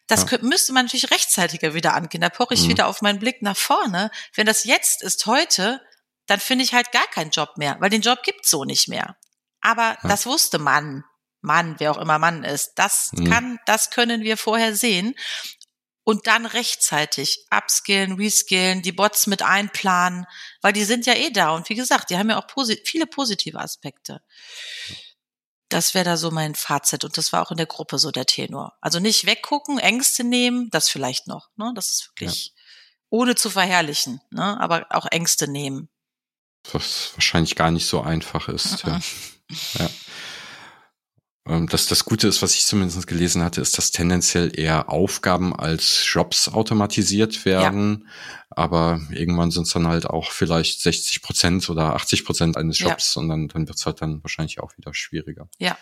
[0.08, 0.38] Das ja.
[0.42, 2.22] müsste man natürlich rechtzeitiger wieder angehen.
[2.22, 2.70] Da poche ich mhm.
[2.70, 4.12] wieder auf meinen Blick nach vorne.
[4.36, 5.82] Wenn das jetzt ist, heute,
[6.28, 9.18] dann finde ich halt gar keinen Job mehr, weil den Job gibt's so nicht mehr.
[9.62, 10.10] Aber ja.
[10.10, 11.04] das wusste man.
[11.44, 12.74] Mann, wer auch immer Mann ist.
[12.76, 13.30] Das mhm.
[13.30, 15.14] kann, das können wir vorher sehen.
[16.06, 20.26] Und dann rechtzeitig upskillen, reskillen, die Bots mit einplanen,
[20.62, 21.52] weil die sind ja eh da.
[21.52, 24.22] Und wie gesagt, die haben ja auch posi viele positive Aspekte.
[25.74, 27.04] Das wäre da so mein Fazit.
[27.04, 28.78] Und das war auch in der Gruppe so der Tenor.
[28.80, 31.50] Also nicht weggucken, Ängste nehmen, das vielleicht noch.
[31.56, 31.72] Ne?
[31.76, 32.52] Das ist wirklich, ja.
[33.10, 34.60] ohne zu verherrlichen, ne?
[34.60, 35.90] aber auch Ängste nehmen.
[36.72, 38.84] Was wahrscheinlich gar nicht so einfach ist.
[38.84, 39.00] ja.
[39.80, 39.90] ja.
[41.46, 45.56] Ähm, das, das Gute ist, was ich zumindest gelesen hatte, ist, dass tendenziell eher Aufgaben
[45.56, 48.06] als Jobs automatisiert werden.
[48.06, 48.12] Ja.
[48.52, 53.16] Aber irgendwann sind es dann halt auch vielleicht 60 Prozent oder 80 Prozent eines Jobs
[53.16, 53.22] ja.
[53.22, 55.50] und dann, dann wird es halt dann wahrscheinlich auch wieder schwieriger.
[55.58, 55.78] Ja.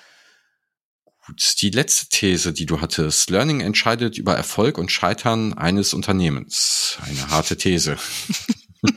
[1.28, 3.30] Gut, die letzte These, die du hattest.
[3.30, 6.98] Learning entscheidet über Erfolg und Scheitern eines Unternehmens.
[7.02, 7.98] Eine harte These.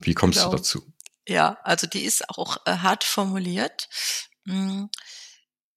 [0.00, 0.50] Wie kommst genau.
[0.50, 0.92] du dazu?
[1.28, 3.88] Ja, also die ist auch äh, hart formuliert.
[4.50, 4.90] Hm,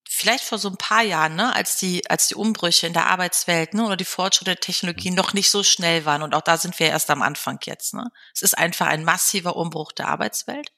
[0.08, 3.74] vielleicht vor so ein paar Jahren, ne, als die, als die Umbrüche in der Arbeitswelt,
[3.74, 6.22] ne, oder die Fortschritte der Technologie noch nicht so schnell waren.
[6.22, 8.10] Und auch da sind wir erst am Anfang jetzt, ne.
[8.34, 10.72] Es ist einfach ein massiver Umbruch der Arbeitswelt.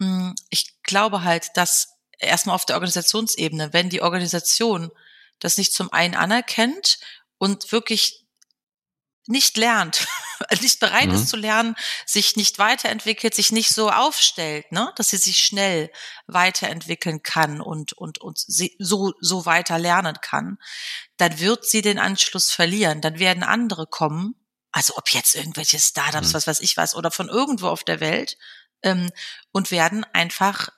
[0.00, 4.90] Hm, ich glaube halt, dass erstmal auf der Organisationsebene, wenn die Organisation
[5.40, 6.98] das nicht zum einen anerkennt
[7.38, 8.19] und wirklich
[9.30, 10.06] nicht lernt,
[10.60, 11.14] nicht bereit mhm.
[11.14, 15.90] ist zu lernen, sich nicht weiterentwickelt, sich nicht so aufstellt, ne, dass sie sich schnell
[16.26, 20.58] weiterentwickeln kann und und und so so weiter lernen kann,
[21.16, 23.00] dann wird sie den Anschluss verlieren.
[23.00, 24.34] Dann werden andere kommen,
[24.72, 26.34] also ob jetzt irgendwelche Startups, mhm.
[26.34, 28.36] was weiß ich was, oder von irgendwo auf der Welt
[28.82, 29.10] ähm,
[29.52, 30.68] und werden einfach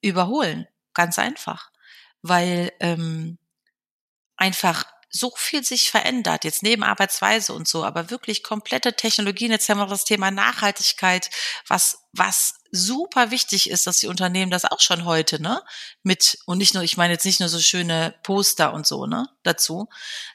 [0.00, 1.70] überholen, ganz einfach,
[2.22, 3.38] weil ähm,
[4.36, 9.50] einfach so viel sich verändert, jetzt neben Arbeitsweise und so, aber wirklich komplette Technologien.
[9.50, 11.30] Jetzt haben wir das Thema Nachhaltigkeit,
[11.66, 15.62] was, was super wichtig ist, dass die Unternehmen das auch schon heute, ne,
[16.04, 19.28] mit, und nicht nur, ich meine jetzt nicht nur so schöne Poster und so, ne,
[19.42, 19.88] dazu,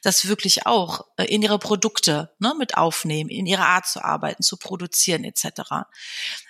[0.04, 4.44] das wirklich auch äh, in ihre Produkte, ne, mit aufnehmen, in ihre Art zu arbeiten,
[4.44, 5.86] zu produzieren, etc.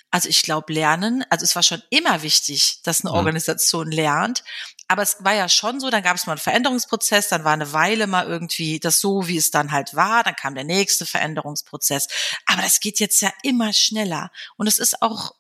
[0.09, 4.43] Also ich glaube, Lernen, also es war schon immer wichtig, dass eine Organisation lernt,
[4.87, 7.73] aber es war ja schon so, dann gab es mal einen Veränderungsprozess, dann war eine
[7.73, 12.07] Weile mal irgendwie das so, wie es dann halt war, dann kam der nächste Veränderungsprozess.
[12.45, 14.31] Aber das geht jetzt ja immer schneller.
[14.57, 15.33] Und es ist auch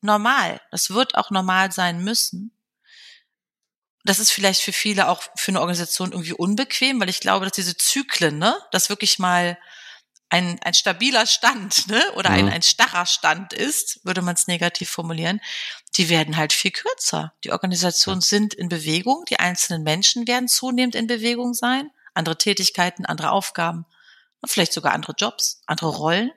[0.00, 0.60] normal.
[0.70, 2.52] Das wird auch normal sein müssen.
[4.04, 7.54] Das ist vielleicht für viele auch für eine Organisation irgendwie unbequem, weil ich glaube, dass
[7.54, 9.58] diese Zyklen, ne, das wirklich mal
[10.30, 14.88] ein, ein stabiler Stand ne, oder ein, ein starrer Stand ist, würde man es negativ
[14.88, 15.40] formulieren,
[15.96, 17.34] die werden halt viel kürzer.
[17.44, 23.04] Die Organisationen sind in Bewegung, die einzelnen Menschen werden zunehmend in Bewegung sein, andere Tätigkeiten,
[23.04, 23.86] andere Aufgaben,
[24.46, 26.30] vielleicht sogar andere Jobs, andere Rollen.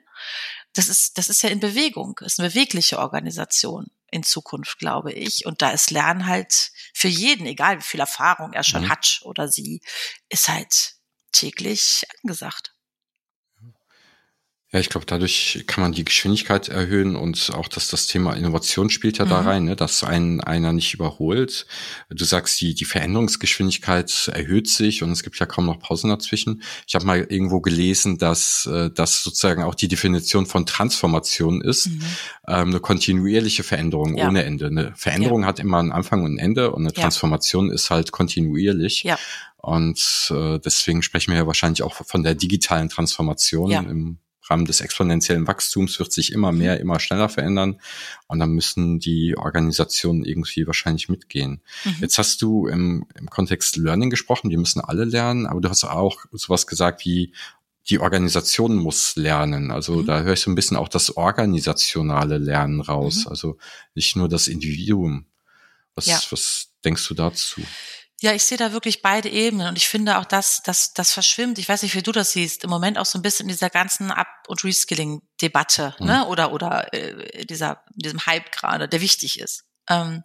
[0.72, 5.12] Das ist, das ist ja in Bewegung, das ist eine bewegliche Organisation in Zukunft, glaube
[5.12, 5.46] ich.
[5.46, 8.88] Und da ist Lernen halt für jeden, egal wie viel Erfahrung er schon mhm.
[8.88, 9.80] hat oder sie,
[10.28, 10.96] ist halt
[11.30, 12.73] täglich angesagt.
[14.74, 18.90] Ja, ich glaube, dadurch kann man die Geschwindigkeit erhöhen und auch, dass das Thema Innovation
[18.90, 19.28] spielt ja mhm.
[19.28, 21.66] da rein, ne, dass einen einer nicht überholt.
[22.10, 26.60] Du sagst, die, die Veränderungsgeschwindigkeit erhöht sich und es gibt ja kaum noch Pausen dazwischen.
[26.88, 31.86] Ich habe mal irgendwo gelesen, dass äh, das sozusagen auch die Definition von Transformation ist,
[31.86, 32.02] mhm.
[32.48, 34.26] ähm, eine kontinuierliche Veränderung ja.
[34.26, 34.66] ohne Ende.
[34.66, 35.46] Eine Veränderung ja.
[35.46, 37.74] hat immer einen Anfang und ein Ende und eine Transformation ja.
[37.74, 39.04] ist halt kontinuierlich.
[39.04, 39.20] Ja.
[39.58, 44.18] Und äh, deswegen sprechen wir ja wahrscheinlich auch von der digitalen Transformation im
[44.48, 47.80] Rahmen des exponentiellen Wachstums wird sich immer mehr, immer schneller verändern
[48.26, 51.62] und dann müssen die Organisationen irgendwie wahrscheinlich mitgehen.
[51.84, 51.96] Mhm.
[52.00, 55.84] Jetzt hast du im, im Kontext Learning gesprochen, wir müssen alle lernen, aber du hast
[55.84, 57.32] auch sowas gesagt wie
[57.88, 59.70] die Organisation muss lernen.
[59.70, 60.06] Also mhm.
[60.06, 63.24] da höre ich so ein bisschen auch das organisationale Lernen raus.
[63.24, 63.28] Mhm.
[63.28, 63.58] Also
[63.94, 65.26] nicht nur das Individuum.
[65.94, 66.18] Was, ja.
[66.30, 67.60] was denkst du dazu?
[68.24, 71.58] Ja, ich sehe da wirklich beide Ebenen und ich finde auch, dass das, das verschwimmt.
[71.58, 72.64] Ich weiß nicht, wie du das siehst.
[72.64, 76.06] Im Moment auch so ein bisschen in dieser ganzen Up- und Reskilling-Debatte, mhm.
[76.06, 76.26] ne?
[76.28, 79.64] Oder oder äh, dieser diesem Hype gerade, der wichtig ist.
[79.90, 80.22] Ähm,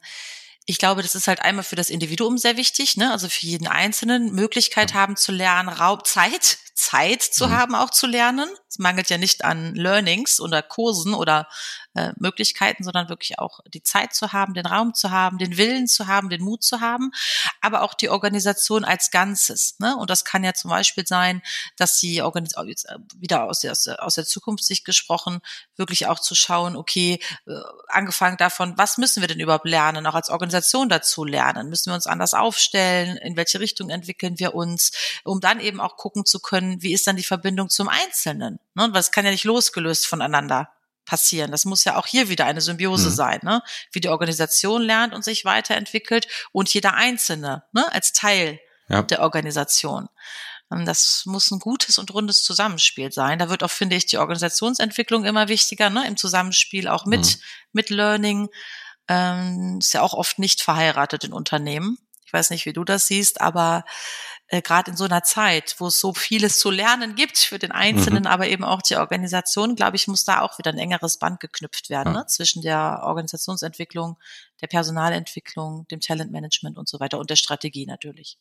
[0.66, 3.12] ich glaube, das ist halt einmal für das Individuum sehr wichtig, ne?
[3.12, 7.52] Also für jeden Einzelnen Möglichkeit haben zu lernen, Raum, Zeit, Zeit zu mhm.
[7.52, 8.48] haben, auch zu lernen.
[8.70, 11.50] Es mangelt ja nicht an Learnings oder Kursen oder
[12.00, 15.88] äh, Möglichkeiten, sondern wirklich auch die Zeit zu haben, den Raum zu haben, den Willen
[15.88, 17.12] zu haben, den Mut zu haben,
[17.62, 19.76] aber auch die Organisation als Ganzes.
[19.80, 19.98] Ne?
[19.98, 21.42] Und das kann ja zum Beispiel sein,
[21.78, 23.74] dass die Organisation, äh, wieder aus der,
[24.04, 25.42] aus der Zukunftssicht gesprochen,
[25.76, 27.52] wirklich auch zu schauen, okay, äh,
[27.88, 31.70] angefangen davon, was müssen wir denn überhaupt lernen, auch als Organisation dazu lernen?
[31.70, 33.18] Müssen wir uns anders aufstellen?
[33.18, 34.92] In welche Richtung entwickeln wir uns?
[35.24, 38.60] Um dann eben auch gucken zu können, wie ist dann die Verbindung zum Einzelnen?
[38.76, 38.90] Ne?
[38.92, 40.70] Weil kann ja nicht losgelöst voneinander
[41.10, 41.52] passieren.
[41.52, 43.14] Das muss ja auch hier wieder eine Symbiose mhm.
[43.14, 43.64] sein, ne?
[43.92, 47.92] Wie die Organisation lernt und sich weiterentwickelt und jeder Einzelne, ne?
[47.92, 49.02] Als Teil ja.
[49.02, 50.08] der Organisation.
[50.70, 53.40] Das muss ein gutes und rundes Zusammenspiel sein.
[53.40, 56.08] Da wird auch, finde ich, die Organisationsentwicklung immer wichtiger, ne?
[56.08, 57.42] im Zusammenspiel auch mit, mhm.
[57.72, 58.50] mit Learning.
[59.08, 61.98] Ähm, ist ja auch oft nicht verheiratet in Unternehmen.
[62.24, 63.84] Ich weiß nicht, wie du das siehst, aber
[64.50, 67.72] äh, gerade in so einer Zeit, wo es so vieles zu lernen gibt für den
[67.72, 68.28] Einzelnen, mhm.
[68.28, 71.90] aber eben auch die Organisation, glaube ich, muss da auch wieder ein engeres Band geknüpft
[71.90, 72.22] werden ja.
[72.22, 72.28] ne?
[72.28, 74.18] zwischen der Organisationsentwicklung,
[74.62, 78.40] der Personalentwicklung, dem Talentmanagement und so weiter und der Strategie natürlich.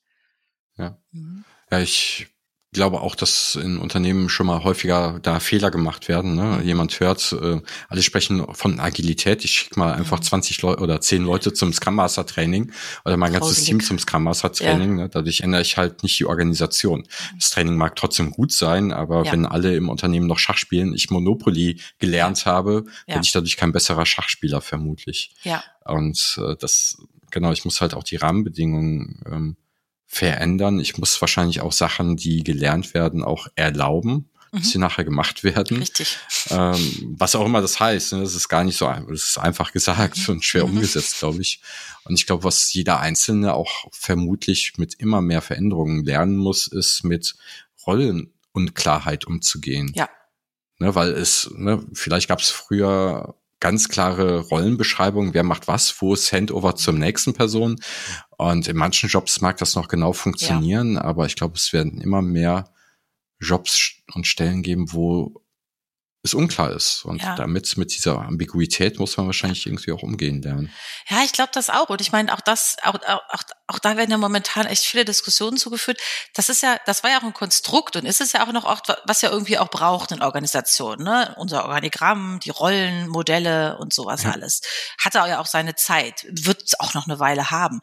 [0.77, 0.97] Ja.
[1.13, 1.45] Mhm.
[1.71, 2.29] Ja, ich
[2.73, 6.35] glaube auch, dass in Unternehmen schon mal häufiger da Fehler gemacht werden.
[6.35, 6.61] Ne?
[6.63, 9.45] Jemand hört, äh, alle sprechen von Agilität.
[9.45, 10.25] Ich schicke mal einfach mhm.
[10.25, 12.73] 20 Leute oder 10 Leute zum Scrum Master Training
[13.05, 13.65] oder mein ganzes.
[13.65, 14.99] Team zum Scrum Master Training.
[14.99, 15.05] Ja.
[15.05, 15.09] Ne?
[15.09, 17.07] Dadurch ändere ich halt nicht die Organisation.
[17.37, 19.33] Das Training mag trotzdem gut sein, aber ja.
[19.33, 23.15] wenn alle im Unternehmen noch Schach spielen, ich Monopoly gelernt habe, ja.
[23.15, 25.33] bin ich dadurch kein besserer Schachspieler vermutlich.
[25.43, 25.65] Ja.
[25.87, 26.99] Und äh, das,
[27.31, 29.57] genau, ich muss halt auch die Rahmenbedingungen ähm,
[30.09, 30.81] verändern.
[30.81, 34.59] Ich muss wahrscheinlich auch Sachen, die gelernt werden, auch erlauben, mhm.
[34.59, 35.77] dass sie nachher gemacht werden.
[35.77, 36.17] Richtig.
[36.49, 38.15] Ähm, was auch immer das heißt.
[38.15, 38.23] Ne?
[38.23, 39.11] Das ist gar nicht so einfach.
[39.11, 40.35] Das ist einfach gesagt mhm.
[40.35, 40.73] und schwer mhm.
[40.73, 41.61] umgesetzt, glaube ich.
[42.05, 47.05] Und ich glaube, was jeder Einzelne auch vermutlich mit immer mehr Veränderungen lernen muss, ist
[47.05, 47.37] mit
[47.87, 49.93] Rollenunklarheit umzugehen.
[49.95, 50.09] Ja.
[50.79, 56.15] Ne, weil es, ne, vielleicht gab es früher ganz klare Rollenbeschreibung, wer macht was, wo
[56.15, 57.81] ist Handover zum nächsten Person.
[58.37, 61.03] Und in manchen Jobs mag das noch genau funktionieren, ja.
[61.03, 62.73] aber ich glaube, es werden immer mehr
[63.41, 65.43] Jobs und Stellen geben, wo
[66.29, 67.05] es unklar ist.
[67.05, 67.35] Und ja.
[67.35, 70.73] damit, mit dieser Ambiguität muss man wahrscheinlich irgendwie auch umgehen lernen.
[71.09, 71.89] Ja, ich glaube das auch.
[71.89, 75.57] Und ich meine, auch das, auch, auch, auch da werden ja momentan echt viele Diskussionen
[75.57, 76.01] zugeführt.
[76.35, 78.65] Das ist ja, das war ja auch ein Konstrukt und ist es ja auch noch
[78.65, 81.35] oft, was ja irgendwie auch braucht in Organisationen, ne?
[81.39, 84.31] Unser Organigramm, die Rollen, Modelle und sowas ja.
[84.31, 84.63] alles.
[85.03, 87.81] Hatte ja auch seine Zeit, wird es auch noch eine Weile haben.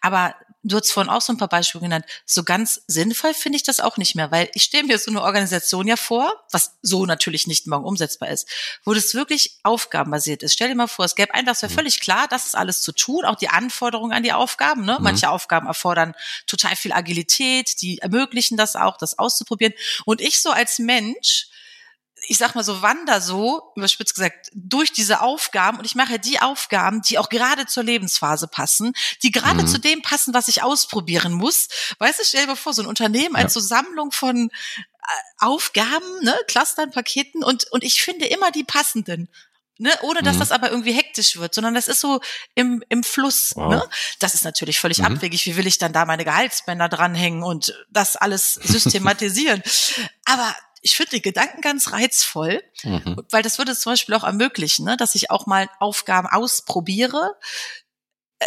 [0.00, 0.34] Aber
[0.68, 2.04] du hast vorhin auch so ein paar Beispiele genannt.
[2.24, 5.22] So ganz sinnvoll finde ich das auch nicht mehr, weil ich stelle mir so eine
[5.22, 8.48] Organisation ja vor, was so natürlich nicht morgen umsetzbar ist,
[8.84, 10.54] wo das wirklich aufgabenbasiert ist.
[10.54, 11.76] Stell dir mal vor, es gäbe einfach, es wäre mhm.
[11.76, 14.84] völlig klar, das ist alles zu tun, auch die Anforderungen an die Aufgaben.
[14.84, 14.96] Ne?
[14.98, 15.04] Mhm.
[15.04, 16.14] Manche Aufgaben erfordern
[16.46, 19.74] total viel Agilität, die ermöglichen das auch, das auszuprobieren.
[20.04, 21.48] Und ich so als Mensch,
[22.28, 26.40] ich sag mal so, wander so, überspitzt gesagt, durch diese Aufgaben und ich mache die
[26.40, 29.68] Aufgaben, die auch gerade zur Lebensphase passen, die gerade mhm.
[29.68, 31.68] zu dem passen, was ich ausprobieren muss.
[31.98, 35.06] Weißt du, stell dir vor, so ein Unternehmen als so Sammlung von äh,
[35.38, 39.28] Aufgaben, ne, Clustern, Paketen und, und ich finde immer die passenden.
[39.78, 40.40] Ne, ohne dass mhm.
[40.40, 42.22] das aber irgendwie hektisch wird, sondern das ist so
[42.54, 43.52] im, im Fluss.
[43.56, 43.70] Wow.
[43.70, 43.84] Ne?
[44.20, 45.04] Das ist natürlich völlig mhm.
[45.04, 45.44] abwegig.
[45.44, 49.62] Wie will ich dann da meine Gehaltsbänder dranhängen und das alles systematisieren?
[50.24, 50.54] aber
[50.86, 53.20] ich finde den Gedanken ganz reizvoll, mhm.
[53.32, 57.34] weil das würde es zum Beispiel auch ermöglichen, ne, dass ich auch mal Aufgaben ausprobiere.
[58.38, 58.46] Äh,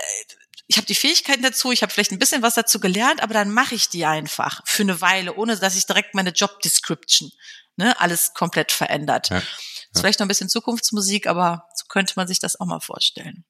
[0.67, 3.51] ich habe die Fähigkeiten dazu, ich habe vielleicht ein bisschen was dazu gelernt, aber dann
[3.51, 7.29] mache ich die einfach für eine Weile, ohne dass ich direkt meine Job Description
[7.75, 9.31] ne, alles komplett verändert.
[9.31, 9.43] Ja, ja.
[9.91, 13.43] Ist vielleicht noch ein bisschen Zukunftsmusik, aber so könnte man sich das auch mal vorstellen.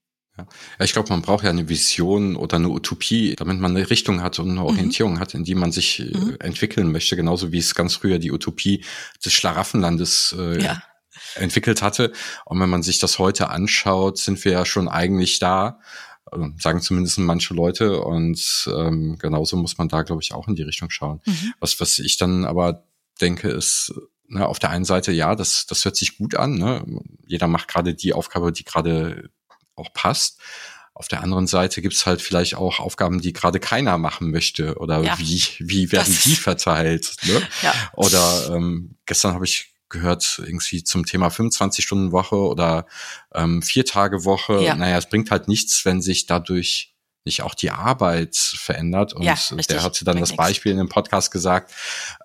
[0.48, 4.22] Ja, ich glaube, man braucht ja eine Vision oder eine Utopie, damit man eine Richtung
[4.22, 4.66] hat und eine mhm.
[4.66, 5.20] Orientierung mhm.
[5.20, 6.38] hat, in die man sich äh, mhm.
[6.40, 7.16] entwickeln möchte.
[7.16, 8.84] Genauso wie es ganz früher die Utopie
[9.24, 10.82] des Schlaraffenlandes äh, ja.
[11.36, 12.12] entwickelt hatte.
[12.46, 15.80] Und wenn man sich das heute anschaut, sind wir ja schon eigentlich da
[16.32, 18.02] also sagen zumindest manche Leute.
[18.02, 21.22] Und ähm, genauso muss man da, glaube ich, auch in die Richtung schauen.
[21.26, 21.54] Mhm.
[21.60, 22.86] Was, was ich dann aber
[23.22, 23.94] denke, ist,
[24.28, 26.56] ne, auf der einen Seite, ja, das, das hört sich gut an.
[26.56, 26.86] Ne?
[27.26, 29.30] Jeder macht gerade die Aufgabe, die gerade
[29.80, 30.40] auch passt.
[30.94, 35.02] Auf der anderen Seite gibt's halt vielleicht auch Aufgaben, die gerade keiner machen möchte oder
[35.02, 37.16] ja, wie, wie werden die verteilt.
[37.24, 37.42] Ne?
[37.62, 37.74] Ja.
[37.94, 42.86] Oder ähm, gestern habe ich gehört irgendwie zum Thema 25-Stunden-Woche oder
[43.34, 44.62] ähm, Vier-Tage-Woche.
[44.62, 44.76] Ja.
[44.76, 49.14] Naja, es bringt halt nichts, wenn sich dadurch nicht auch die Arbeit verändert.
[49.14, 49.38] Und ja,
[49.70, 51.74] der hatte dann das Beispiel in dem Podcast gesagt,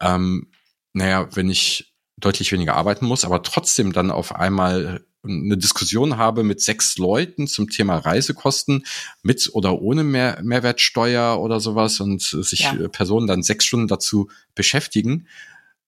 [0.00, 0.50] ähm,
[0.92, 6.43] naja, wenn ich deutlich weniger arbeiten muss, aber trotzdem dann auf einmal eine Diskussion habe
[6.45, 8.85] mit sechs Leuten zum Thema Reisekosten
[9.22, 12.89] mit oder ohne Mehr Mehrwertsteuer oder sowas und sich ja.
[12.89, 15.27] Personen dann sechs Stunden dazu beschäftigen,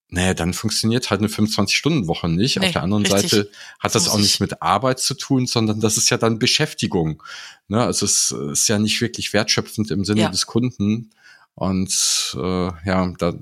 [0.09, 2.59] naja, dann funktioniert halt eine 25-Stunden-Woche nicht.
[2.59, 3.31] Nee, Auf der anderen richtig.
[3.31, 7.23] Seite hat das auch nicht mit Arbeit zu tun, sondern das ist ja dann Beschäftigung.
[7.67, 7.83] Ne?
[7.83, 10.29] Also es ist ja nicht wirklich wertschöpfend im Sinne ja.
[10.29, 11.11] des Kunden.
[11.55, 13.35] Und äh, ja, da,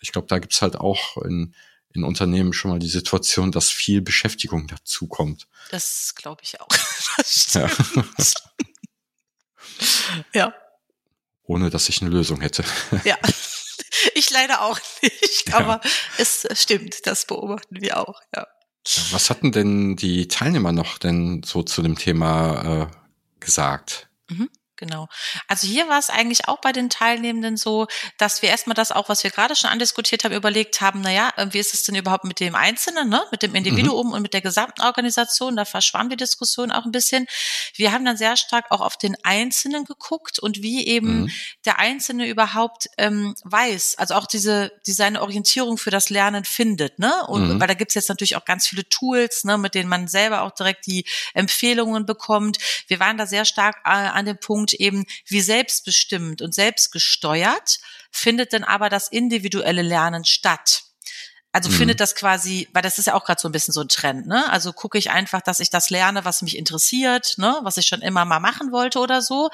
[0.00, 1.54] ich glaube, da gibt's halt auch in
[1.98, 5.46] in Unternehmen schon mal die Situation, dass viel Beschäftigung dazu kommt.
[5.70, 6.68] Das glaube ich auch.
[7.52, 7.70] ja.
[10.32, 10.54] ja.
[11.44, 12.64] Ohne dass ich eine Lösung hätte.
[13.04, 13.16] ja.
[14.14, 15.90] Ich leider auch nicht, aber ja.
[16.18, 18.46] es stimmt, das beobachten wir auch, ja.
[19.10, 22.86] Was hatten denn die Teilnehmer noch denn so zu dem Thema äh,
[23.40, 24.08] gesagt?
[24.28, 24.48] Mhm.
[24.78, 25.08] Genau.
[25.48, 29.08] Also hier war es eigentlich auch bei den Teilnehmenden so, dass wir erstmal das auch,
[29.08, 32.38] was wir gerade schon andiskutiert haben, überlegt haben, naja, wie ist es denn überhaupt mit
[32.38, 33.22] dem Einzelnen, ne?
[33.32, 34.12] mit dem Individuum mhm.
[34.14, 35.56] und mit der gesamten Organisation?
[35.56, 37.26] Da verschwamm die Diskussion auch ein bisschen.
[37.74, 41.30] Wir haben dann sehr stark auch auf den Einzelnen geguckt und wie eben mhm.
[41.64, 47.00] der Einzelne überhaupt ähm, weiß, also auch diese, die seine Orientierung für das Lernen findet,
[47.00, 47.26] ne?
[47.26, 47.60] Und mhm.
[47.60, 50.52] weil da gibt's jetzt natürlich auch ganz viele Tools, ne, mit denen man selber auch
[50.52, 51.04] direkt die
[51.34, 52.58] Empfehlungen bekommt.
[52.86, 57.78] Wir waren da sehr stark äh, an dem Punkt, Punkt eben, wie selbstbestimmt und selbstgesteuert
[58.10, 60.82] findet denn aber das individuelle Lernen statt?
[61.52, 61.74] Also mhm.
[61.74, 64.26] findet das quasi, weil das ist ja auch gerade so ein bisschen so ein Trend,
[64.26, 64.50] ne?
[64.50, 68.02] Also gucke ich einfach, dass ich das lerne, was mich interessiert, ne, was ich schon
[68.02, 69.48] immer mal machen wollte oder so.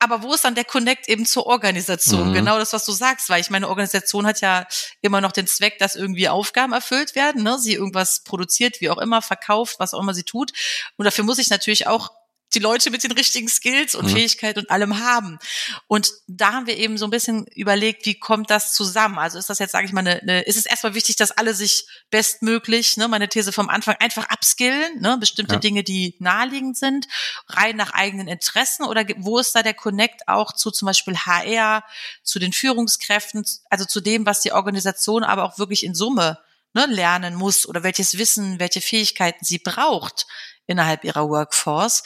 [0.00, 2.30] Aber wo ist dann der Connect eben zur Organisation?
[2.30, 2.34] Mhm.
[2.34, 4.66] Genau das, was du sagst, weil ich meine, Organisation hat ja
[5.02, 7.58] immer noch den Zweck, dass irgendwie Aufgaben erfüllt werden, ne?
[7.60, 10.52] Sie irgendwas produziert, wie auch immer, verkauft, was auch immer sie tut.
[10.96, 12.10] Und dafür muss ich natürlich auch
[12.54, 14.16] die Leute mit den richtigen Skills und mhm.
[14.16, 15.38] Fähigkeiten und allem haben.
[15.86, 19.18] Und da haben wir eben so ein bisschen überlegt, wie kommt das zusammen?
[19.18, 21.54] Also ist das jetzt, sage ich mal, eine, eine, ist es erstmal wichtig, dass alle
[21.54, 25.60] sich bestmöglich, ne, meine These vom Anfang, einfach upskillen, ne, bestimmte ja.
[25.60, 27.06] Dinge, die naheliegend sind,
[27.48, 31.84] rein nach eigenen Interessen oder wo ist da der Connect auch zu zum Beispiel HR,
[32.22, 36.38] zu den Führungskräften, also zu dem, was die Organisation aber auch wirklich in Summe
[36.74, 40.26] ne, lernen muss oder welches Wissen, welche Fähigkeiten sie braucht,
[40.66, 42.02] innerhalb ihrer Workforce.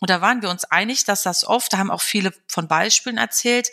[0.00, 3.18] Und da waren wir uns einig, dass das oft, da haben auch viele von Beispielen
[3.18, 3.68] erzählt,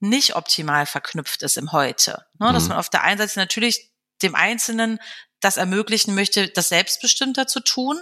[0.00, 2.24] nicht optimal verknüpft ist im Heute.
[2.38, 2.48] Ne?
[2.48, 2.54] Mhm.
[2.54, 3.90] Dass man auf der einen Seite natürlich
[4.22, 5.00] dem Einzelnen
[5.40, 8.00] das ermöglichen möchte, das selbstbestimmter zu tun,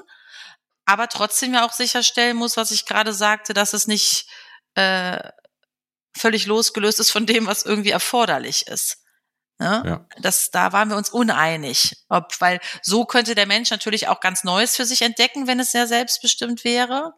[0.84, 4.26] aber trotzdem ja auch sicherstellen muss, was ich gerade sagte, dass es nicht
[4.74, 5.18] äh,
[6.16, 9.02] völlig losgelöst ist von dem, was irgendwie erforderlich ist.
[9.58, 9.82] Ne?
[9.86, 10.06] Ja.
[10.20, 14.44] Das, da waren wir uns uneinig, ob, weil so könnte der Mensch natürlich auch ganz
[14.44, 17.14] Neues für sich entdecken, wenn es sehr selbstbestimmt wäre.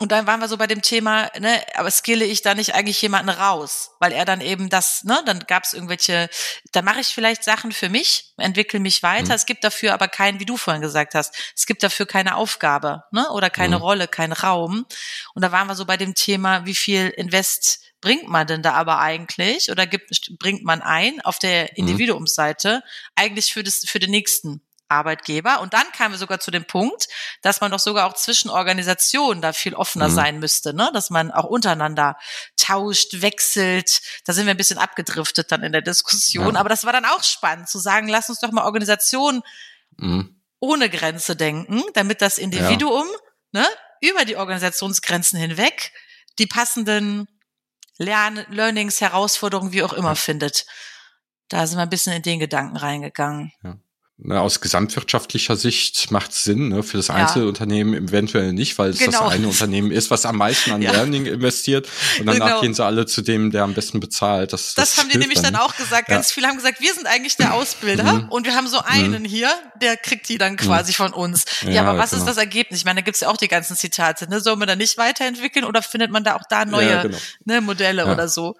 [0.00, 3.02] Und dann waren wir so bei dem Thema, ne, aber skille ich da nicht eigentlich
[3.02, 6.30] jemanden raus, weil er dann eben das, ne, dann gab es irgendwelche,
[6.70, 9.30] da mache ich vielleicht Sachen für mich, entwickle mich weiter.
[9.30, 9.32] Mhm.
[9.32, 13.02] Es gibt dafür aber keinen, wie du vorhin gesagt hast, es gibt dafür keine Aufgabe,
[13.10, 13.82] ne, oder keine mhm.
[13.82, 14.86] Rolle, keinen Raum.
[15.34, 18.74] Und da waren wir so bei dem Thema, wie viel Invest bringt man denn da
[18.74, 21.68] aber eigentlich oder gibt, bringt man ein auf der mhm.
[21.74, 22.82] Individuumsseite
[23.14, 25.60] eigentlich für, das, für den nächsten Arbeitgeber.
[25.60, 27.08] Und dann kamen wir sogar zu dem Punkt,
[27.42, 30.14] dass man doch sogar auch zwischen Organisationen da viel offener mhm.
[30.14, 30.90] sein müsste, ne?
[30.94, 32.16] dass man auch untereinander
[32.56, 34.00] tauscht, wechselt.
[34.24, 36.54] Da sind wir ein bisschen abgedriftet dann in der Diskussion.
[36.54, 36.60] Ja.
[36.60, 39.42] Aber das war dann auch spannend zu sagen, lass uns doch mal Organisationen
[39.96, 40.40] mhm.
[40.58, 43.06] ohne Grenze denken, damit das Individuum
[43.52, 43.62] ja.
[43.62, 43.68] ne,
[44.00, 45.92] über die Organisationsgrenzen hinweg
[46.38, 47.26] die passenden
[47.98, 50.66] Lern Learnings, Herausforderungen, wie auch immer findet.
[51.48, 53.52] Da sind wir ein bisschen in den Gedanken reingegangen.
[53.62, 53.76] Ja.
[54.20, 58.98] Na, aus gesamtwirtschaftlicher Sicht macht es Sinn, ne, für das Einzelunternehmen eventuell nicht, weil es
[58.98, 59.12] genau.
[59.22, 60.90] das eine Unternehmen ist, was am meisten an ja.
[60.90, 61.86] Learning investiert
[62.18, 62.60] und danach genau.
[62.60, 64.52] gehen sie alle zu dem, der am besten bezahlt.
[64.52, 66.08] Das, das, das haben die nämlich dann, dann auch gesagt.
[66.08, 66.34] Ganz ja.
[66.34, 68.28] viele haben gesagt, wir sind eigentlich der Ausbilder mhm.
[68.30, 69.26] und wir haben so einen mhm.
[69.26, 70.94] hier, der kriegt die dann quasi mhm.
[70.94, 71.44] von uns.
[71.62, 72.22] Ja, ja aber was genau.
[72.22, 72.80] ist das Ergebnis?
[72.80, 74.28] Ich meine, da gibt's ja auch die ganzen Zitate.
[74.28, 74.40] Ne?
[74.40, 77.18] Soll man da nicht weiterentwickeln oder findet man da auch da neue genau.
[77.44, 78.56] ne, Modelle oder so?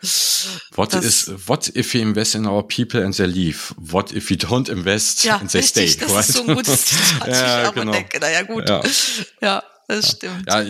[0.76, 3.74] What das, is what if we invest in our people and they leave?
[3.76, 6.00] What if we don't invest they richtig, stay.
[6.00, 6.28] Das right?
[6.28, 7.92] ist so ein gutes Zitat, ja, ich auch genau.
[7.92, 8.18] denke.
[8.20, 8.68] Naja, gut.
[8.68, 8.82] Ja,
[9.40, 10.44] ja das stimmt.
[10.48, 10.64] Ja,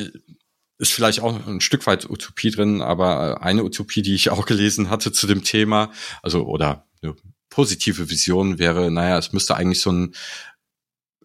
[0.79, 4.91] ist vielleicht auch ein Stück weit Utopie drin, aber eine Utopie, die ich auch gelesen
[4.91, 5.91] hatte zu dem Thema,
[6.23, 7.17] also oder eine
[7.51, 10.15] positive Vision wäre, naja, es müsste eigentlich so ein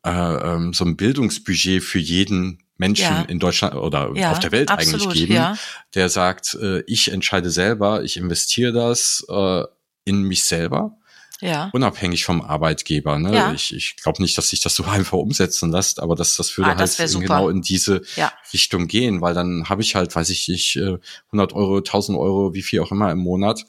[0.06, 3.22] äh, ähm, so ein Bildungsbudget für jeden Menschen ja.
[3.22, 5.58] in Deutschland oder ja, auf der Welt absolut, eigentlich geben, ja.
[5.94, 9.64] der sagt, äh, ich entscheide selber, ich investiere das äh,
[10.06, 10.98] in mich selber
[11.44, 11.70] ja.
[11.74, 13.20] unabhängig vom Arbeitgeber.
[13.20, 13.34] Ne?
[13.34, 13.54] Ja.
[13.54, 16.72] Ich, ich glaube nicht, dass sich das so einfach umsetzen lässt, aber das, das würde
[16.72, 18.32] ah, das halt genau in diese ja.
[18.54, 22.54] Richtung gehen, weil dann habe ich halt, weiß ich nicht, 100 äh, Euro, 1000 Euro,
[22.54, 23.66] wie viel auch immer im Monat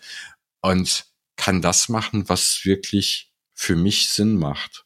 [0.61, 1.07] und
[1.37, 4.85] kann das machen, was wirklich für mich Sinn macht.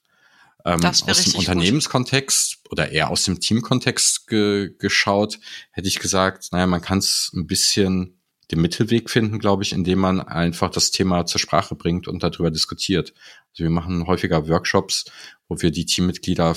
[0.65, 2.73] Ähm, aus dem Unternehmenskontext gut.
[2.73, 5.39] oder eher aus dem Teamkontext ge geschaut,
[5.71, 8.18] hätte ich gesagt, naja, man kann es ein bisschen
[8.51, 12.51] den Mittelweg finden, glaube ich, indem man einfach das Thema zur Sprache bringt und darüber
[12.51, 13.13] diskutiert.
[13.51, 15.07] Also wir machen häufiger Workshops,
[15.49, 16.57] wo wir die Teammitglieder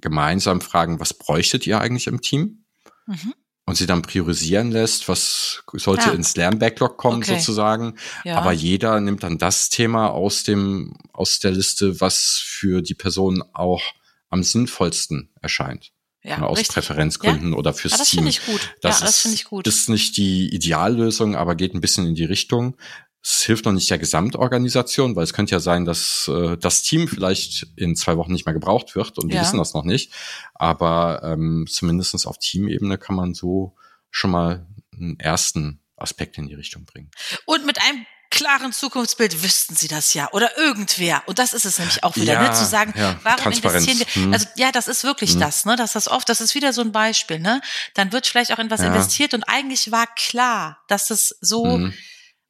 [0.00, 2.64] gemeinsam fragen, was bräuchtet ihr eigentlich im Team?
[3.06, 3.34] Mhm.
[3.64, 6.12] Und sie dann priorisieren lässt, was sollte ja.
[6.12, 7.38] ins Lernbacklog kommen okay.
[7.38, 7.96] sozusagen.
[8.24, 8.36] Ja.
[8.38, 13.42] Aber jeder nimmt dann das Thema aus dem, aus der Liste, was für die Person
[13.52, 13.82] auch
[14.30, 15.92] am sinnvollsten erscheint
[16.22, 16.74] ja, aus richtig.
[16.74, 17.58] Präferenzgründen ja?
[17.58, 18.24] oder fürs ja, das Team.
[18.24, 18.76] Das finde ich gut.
[18.80, 19.66] Das, ja, das finde ich gut.
[19.66, 22.76] Ist nicht die Ideallösung, aber geht ein bisschen in die Richtung.
[23.24, 27.08] es hilft noch nicht der Gesamtorganisation, weil es könnte ja sein, dass äh, das Team
[27.08, 30.12] vielleicht in zwei Wochen nicht mehr gebraucht wird und die wissen das noch nicht.
[30.54, 33.74] Aber ähm, zumindest auf Teamebene kann man so
[34.10, 37.10] schon mal einen ersten Aspekt in die Richtung bringen.
[37.46, 38.04] Und mit einem
[38.42, 41.22] klaren Zukunftsbild wüssten sie das ja oder irgendwer.
[41.26, 43.98] Und das ist es nämlich auch wieder, ne, ja, ne, zu sagen, ja, warum investieren
[43.98, 44.06] wir?
[44.06, 44.32] Hm.
[44.32, 45.40] Also ja, das ist wirklich hm.
[45.40, 47.60] das, ne, dass das oft, das ist wieder so ein Beispiel, ne.
[47.94, 48.88] Dann wird vielleicht auch in was ja.
[48.88, 51.94] investiert und eigentlich war klar, dass es so hm.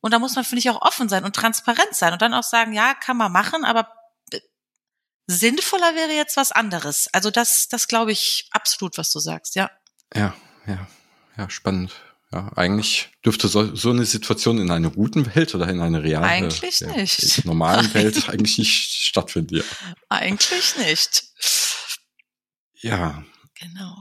[0.00, 2.42] und da muss man finde ich auch offen sein und transparent sein und dann auch
[2.42, 3.92] sagen, ja, kann man machen, aber
[5.26, 7.08] sinnvoller wäre jetzt was anderes.
[7.12, 9.70] Also das, das glaube ich absolut, was du sagst, ja.
[10.14, 10.34] Ja,
[10.66, 10.86] ja,
[11.36, 11.92] ja, spannend.
[12.32, 16.24] Ja, eigentlich dürfte so, so eine Situation in einer guten Welt oder in einer realen,
[16.24, 17.44] eigentlich äh, nicht.
[17.44, 19.56] normalen Welt eigentlich nicht stattfinden.
[19.56, 19.62] Ja.
[20.08, 21.24] Eigentlich nicht.
[22.80, 23.22] Ja.
[23.60, 23.94] Genau.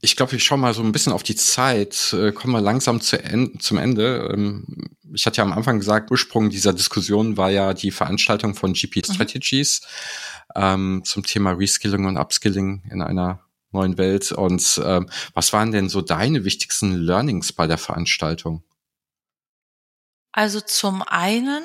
[0.00, 3.00] Ich glaube, ich schaue mal so ein bisschen auf die Zeit, äh, kommen wir langsam
[3.00, 4.30] zu en zum Ende.
[4.32, 4.64] Ähm,
[5.12, 8.98] ich hatte ja am Anfang gesagt, Ursprung dieser Diskussion war ja die Veranstaltung von GP
[8.98, 9.14] mhm.
[9.14, 9.80] Strategies
[10.54, 10.62] mhm.
[10.62, 14.32] ähm, zum Thema Reskilling und Upskilling in einer neuen Welt.
[14.32, 18.62] Und ähm, was waren denn so deine wichtigsten Learnings bei der Veranstaltung?
[20.32, 21.64] Also zum einen,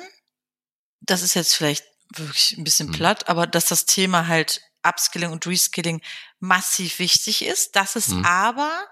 [1.00, 1.84] das ist jetzt vielleicht
[2.14, 2.94] wirklich ein bisschen hm.
[2.94, 6.02] platt, aber dass das Thema halt Upskilling und Reskilling
[6.40, 8.24] massiv wichtig ist, dass es hm.
[8.24, 8.86] aber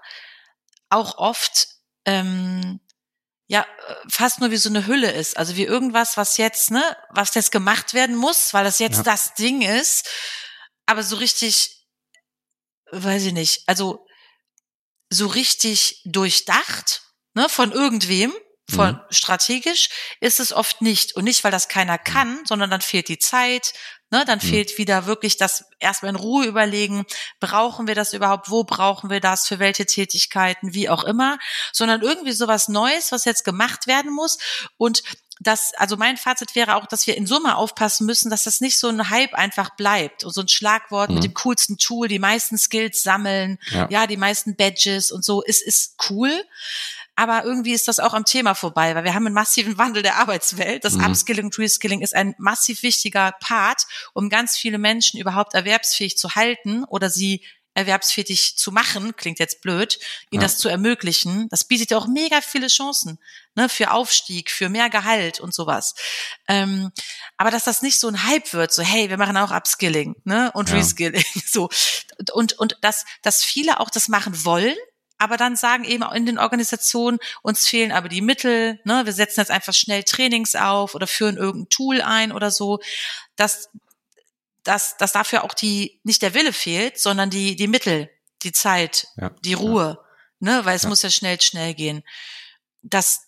[0.89, 1.67] auch oft
[2.05, 2.79] ähm,
[3.47, 3.65] ja
[4.09, 7.51] fast nur wie so eine Hülle ist, also wie irgendwas, was jetzt ne, was jetzt
[7.51, 9.03] gemacht werden muss, weil das jetzt ja.
[9.03, 10.07] das Ding ist,
[10.85, 11.82] aber so richtig
[12.93, 14.05] weiß ich nicht, also
[15.09, 18.33] so richtig durchdacht, ne, von irgendwem,
[18.69, 18.99] von mhm.
[19.09, 19.89] strategisch
[20.21, 21.15] ist es oft nicht.
[21.15, 22.03] Und nicht, weil das keiner mhm.
[22.03, 23.73] kann, sondern dann fehlt die Zeit,
[24.09, 24.47] ne, dann mhm.
[24.47, 27.05] fehlt wieder wirklich das erstmal in Ruhe überlegen,
[27.39, 31.37] brauchen wir das überhaupt, wo brauchen wir das, für welche Tätigkeiten, wie auch immer,
[31.73, 34.37] sondern irgendwie sowas Neues, was jetzt gemacht werden muss.
[34.77, 35.03] Und
[35.43, 38.79] dass, also mein Fazit wäre auch, dass wir in Summe aufpassen müssen, dass das nicht
[38.79, 41.15] so ein Hype einfach bleibt und so ein Schlagwort mhm.
[41.15, 45.41] mit dem coolsten Tool, die meisten Skills sammeln, ja, ja die meisten Badges und so,
[45.41, 46.43] ist, ist cool.
[47.15, 50.17] Aber irgendwie ist das auch am Thema vorbei, weil wir haben einen massiven Wandel der
[50.17, 50.83] Arbeitswelt.
[50.83, 51.05] Das mhm.
[51.05, 53.83] Upskilling und Reskilling ist ein massiv wichtiger Part,
[54.13, 59.61] um ganz viele Menschen überhaupt erwerbsfähig zu halten oder sie erwerbsfähig zu machen, klingt jetzt
[59.61, 59.99] blöd,
[60.31, 60.47] ihnen ja.
[60.47, 63.19] das zu ermöglichen, das bietet ja auch mega viele Chancen
[63.55, 65.95] ne, für Aufstieg, für mehr Gehalt und sowas.
[66.47, 66.91] Ähm,
[67.37, 70.51] aber dass das nicht so ein Hype wird, so hey, wir machen auch Upskilling ne,
[70.53, 70.75] und ja.
[70.75, 71.69] Reskilling, so
[72.33, 74.75] und und dass dass viele auch das machen wollen,
[75.17, 79.13] aber dann sagen eben auch in den Organisationen, uns fehlen aber die Mittel, ne, wir
[79.13, 82.79] setzen jetzt einfach schnell Trainings auf oder führen irgendein Tool ein oder so,
[83.35, 83.69] dass
[84.63, 88.09] dass, dass dafür auch die, nicht der Wille fehlt, sondern die, die Mittel,
[88.43, 89.99] die Zeit, ja, die Ruhe,
[90.39, 90.57] ja.
[90.57, 90.89] ne, weil es ja.
[90.89, 92.03] muss ja schnell, schnell gehen.
[92.81, 93.22] Das,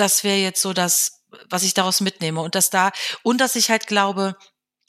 [0.00, 2.40] das wäre jetzt so das, was ich daraus mitnehme.
[2.40, 2.90] Und dass da,
[3.22, 4.36] und dass ich halt glaube,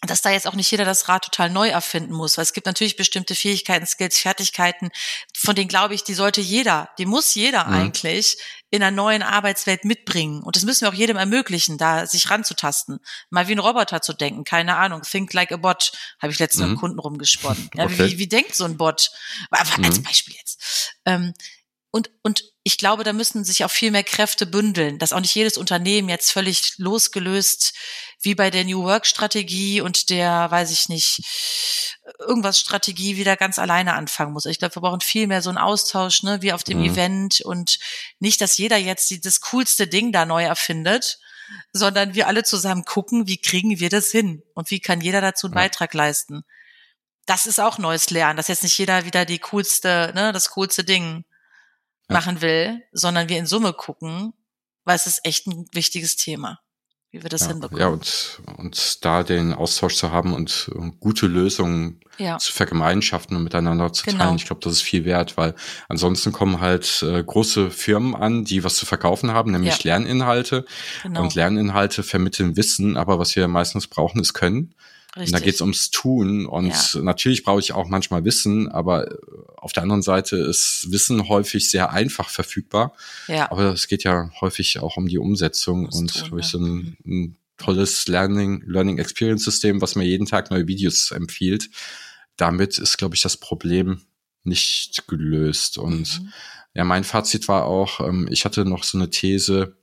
[0.08, 2.66] dass da jetzt auch nicht jeder das Rad total neu erfinden muss, weil es gibt
[2.66, 4.90] natürlich bestimmte Fähigkeiten, Skills, Fertigkeiten,
[5.38, 7.74] von denen glaube ich, die sollte jeder, die muss jeder mhm.
[7.74, 8.38] eigentlich
[8.72, 10.42] in einer neuen Arbeitswelt mitbringen.
[10.42, 13.00] Und das müssen wir auch jedem ermöglichen, da sich ranzutasten.
[13.30, 15.04] Mal wie ein Roboter zu denken, keine Ahnung.
[15.04, 16.72] Think like a bot, habe ich letztens mhm.
[16.72, 17.70] mit Kunden rumgesponnen.
[17.76, 18.00] Ja, okay.
[18.00, 19.12] wie, wie denkt so ein Bot?
[19.52, 20.04] Aber als mhm.
[20.04, 20.96] Beispiel jetzt.
[21.06, 21.34] Ähm,
[21.92, 25.34] und, und ich glaube, da müssen sich auch viel mehr Kräfte bündeln, dass auch nicht
[25.34, 27.74] jedes Unternehmen jetzt völlig losgelöst
[28.22, 31.24] wie bei der New Work Strategie und der, weiß ich nicht,
[32.20, 34.46] irgendwas Strategie wieder ganz alleine anfangen muss.
[34.46, 36.92] Ich glaube, wir brauchen viel mehr so einen Austausch, ne, wie auf dem mhm.
[36.92, 37.80] Event und
[38.20, 41.20] nicht, dass jeder jetzt die, das coolste Ding da neu erfindet,
[41.74, 45.48] sondern wir alle zusammen gucken, wie kriegen wir das hin und wie kann jeder dazu
[45.48, 45.62] einen ja.
[45.62, 46.44] Beitrag leisten.
[47.26, 50.84] Das ist auch neues Lernen, dass jetzt nicht jeder wieder die coolste, ne, das coolste
[50.84, 51.26] Ding
[52.12, 52.18] ja.
[52.20, 54.34] machen will, sondern wir in Summe gucken,
[54.84, 56.60] weil es ist echt ein wichtiges Thema,
[57.12, 57.82] wie wir das ja, hinbekommen.
[57.82, 62.38] Ja, und, und da den Austausch zu haben und gute Lösungen ja.
[62.38, 64.26] zu vergemeinschaften und miteinander zu genau.
[64.26, 64.36] teilen.
[64.36, 65.56] Ich glaube, das ist viel wert, weil
[65.90, 69.84] ansonsten kommen halt äh, große Firmen an, die was zu verkaufen haben, nämlich.
[69.84, 70.66] Lerninhalte.
[71.04, 71.22] Genau.
[71.22, 74.76] Und Lerninhalte vermitteln Wissen, aber was wir meistens brauchen, ist Können.
[75.16, 75.34] Richtig.
[75.34, 76.46] Und da geht es ums Tun.
[76.46, 77.02] Und ja.
[77.02, 79.18] natürlich brauche ich auch manchmal Wissen, aber äh,
[79.58, 82.94] auf der anderen Seite ist Wissen häufig sehr einfach verfügbar.
[83.28, 83.52] Ja.
[83.52, 87.24] Aber es geht ja häufig auch um die Umsetzung das und tun, so ein, mhm.
[87.24, 91.70] ein tolles Learning, Learning Experience System, was mir jeden Tag neue Videos empfiehlt.
[92.38, 94.02] Damit ist, glaube ich, das Problem
[94.44, 95.78] nicht gelöst.
[95.78, 96.34] Und mhm.
[96.74, 99.76] ja, mein Fazit war auch, ähm, ich hatte noch so eine These,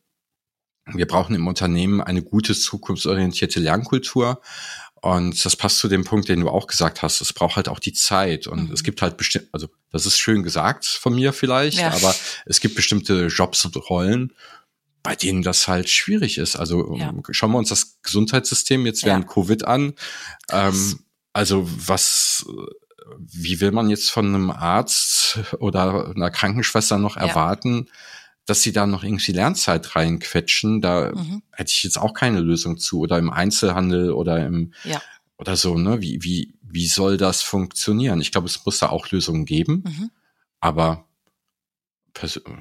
[0.95, 4.41] wir brauchen im Unternehmen eine gute zukunftsorientierte Lernkultur.
[5.01, 7.20] Und das passt zu dem Punkt, den du auch gesagt hast.
[7.20, 8.46] Es braucht halt auch die Zeit.
[8.46, 8.72] Und mhm.
[8.72, 11.92] es gibt halt bestimmt, also das ist schön gesagt von mir vielleicht, ja.
[11.92, 12.14] aber
[12.46, 14.32] es gibt bestimmte Jobs und Rollen,
[15.03, 16.57] bei denen das halt schwierig ist.
[16.57, 17.14] Also ja.
[17.30, 19.32] schauen wir uns das Gesundheitssystem jetzt während ja.
[19.32, 19.94] Covid an.
[20.51, 20.99] Ähm,
[21.32, 22.44] also was,
[23.18, 27.88] wie will man jetzt von einem Arzt oder einer Krankenschwester noch erwarten,
[28.49, 30.80] dass sie da noch irgendwie Lernzeit reinquetschen?
[30.80, 31.42] Da mhm.
[31.53, 33.01] hätte ich jetzt auch keine Lösung zu.
[33.01, 35.03] Oder im Einzelhandel oder im ja.
[35.36, 36.01] oder so, ne?
[36.01, 38.22] Wie, wie, wie soll das funktionieren?
[38.22, 39.84] Ich glaube, es muss da auch Lösungen geben.
[39.86, 40.11] Mhm.
[40.61, 41.05] Aber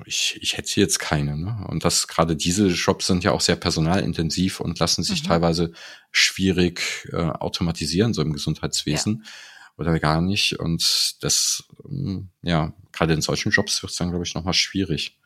[0.05, 1.37] ich, ich hätte jetzt keine.
[1.37, 1.65] Ne?
[1.67, 5.27] Und das gerade diese Jobs sind ja auch sehr personalintensiv und lassen sich mhm.
[5.27, 5.71] teilweise
[6.11, 9.23] schwierig äh, automatisieren, so im Gesundheitswesen.
[9.23, 9.31] Ja.
[9.77, 10.59] Oder gar nicht.
[10.59, 15.17] Und das, ähm, ja, gerade in solchen Jobs wird es dann, glaube ich, nochmal schwierig.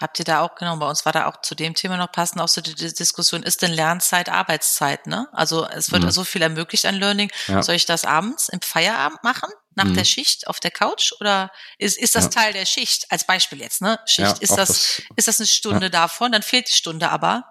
[0.00, 2.40] Habt ihr da auch, genau, bei uns war da auch zu dem Thema noch passend,
[2.40, 5.28] auch so die, die Diskussion, ist denn Lernzeit Arbeitszeit, ne?
[5.32, 6.10] Also es wird mhm.
[6.10, 7.32] so viel ermöglicht an Learning.
[7.48, 7.62] Ja.
[7.62, 9.94] Soll ich das abends im Feierabend machen, nach mhm.
[9.94, 11.12] der Schicht auf der Couch?
[11.20, 12.30] Oder ist, ist das ja.
[12.30, 13.10] Teil der Schicht?
[13.10, 13.98] Als Beispiel jetzt, ne?
[14.06, 16.30] Schicht, ja, ist das, das, ist das eine Stunde davon?
[16.30, 17.44] Dann fehlt die Stunde aber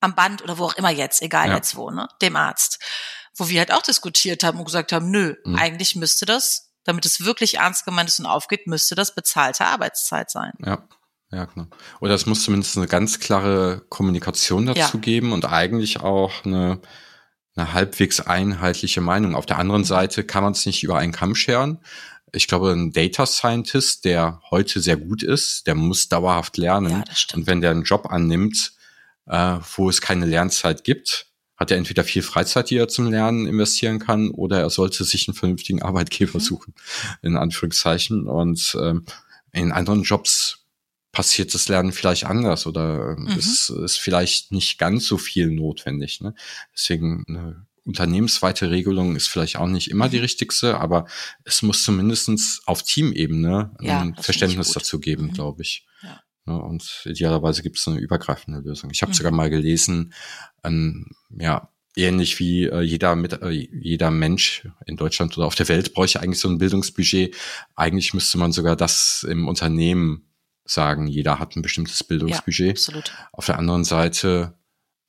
[0.00, 2.08] am Band oder wo auch immer jetzt, egal jetzt wo, ne?
[2.20, 2.78] Dem Arzt.
[3.36, 5.56] Wo wir halt auch diskutiert haben und gesagt haben, nö, mhm.
[5.56, 10.30] eigentlich müsste das, damit es wirklich ernst gemeint ist und aufgeht, müsste das bezahlte Arbeitszeit
[10.30, 10.52] sein.
[10.58, 10.86] Ja.
[11.32, 11.66] Ja, genau.
[12.00, 15.00] Oder es muss zumindest eine ganz klare Kommunikation dazu ja.
[15.00, 16.80] geben und eigentlich auch eine,
[17.56, 19.34] eine halbwegs einheitliche Meinung.
[19.34, 19.84] Auf der anderen.
[19.84, 21.78] Seite kann man es nicht über einen Kamm scheren.
[22.32, 26.90] Ich glaube, ein Data Scientist, der heute sehr gut ist, der muss dauerhaft lernen.
[26.90, 27.04] Ja,
[27.34, 28.72] und wenn der einen Job annimmt,
[29.26, 33.46] äh, wo es keine Lernzeit gibt, hat er entweder viel Freizeit, die er zum Lernen
[33.46, 36.40] investieren kann, oder er sollte sich einen vernünftigen Arbeitgeber mhm.
[36.40, 36.74] suchen,
[37.22, 38.28] in Anführungszeichen.
[38.28, 39.06] Und ähm,
[39.52, 40.65] in anderen Jobs
[41.16, 43.38] passiert das Lernen vielleicht anders oder ähm, mhm.
[43.38, 46.20] ist, ist vielleicht nicht ganz so viel notwendig.
[46.20, 46.34] Ne?
[46.74, 50.24] Deswegen eine unternehmensweite Regelung ist vielleicht auch nicht immer die mhm.
[50.24, 51.06] richtigste, aber
[51.44, 55.32] es muss zumindestens auf Teamebene ja, ein Verständnis dazu geben, mhm.
[55.32, 55.86] glaube ich.
[56.02, 56.20] Ja.
[56.44, 56.60] Ne?
[56.60, 58.90] Und idealerweise gibt es eine übergreifende Lösung.
[58.90, 59.16] Ich habe mhm.
[59.16, 60.12] sogar mal gelesen,
[60.64, 65.68] ähm, ja, ähnlich wie äh, jeder mit äh, jeder Mensch in Deutschland oder auf der
[65.68, 67.34] Welt bräuchte eigentlich so ein Bildungsbudget.
[67.74, 70.25] Eigentlich müsste man sogar das im Unternehmen
[70.66, 72.66] sagen, jeder hat ein bestimmtes Bildungsbudget.
[72.66, 73.12] Ja, absolut.
[73.32, 74.58] Auf der anderen Seite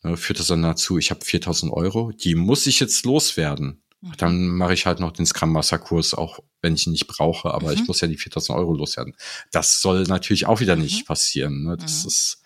[0.04, 3.84] äh, führt das dann dazu, ich habe 4000 Euro, die muss ich jetzt loswerden.
[4.02, 4.14] Mhm.
[4.18, 7.54] Dann mache ich halt noch den Scrum Master Kurs, auch wenn ich ihn nicht brauche,
[7.54, 7.74] aber mhm.
[7.74, 9.16] ich muss ja die 4000 Euro loswerden.
[9.52, 10.84] Das soll natürlich auch wieder mhm.
[10.84, 11.64] nicht passieren.
[11.64, 11.78] Ne?
[11.78, 12.08] Das mhm.
[12.08, 12.42] ist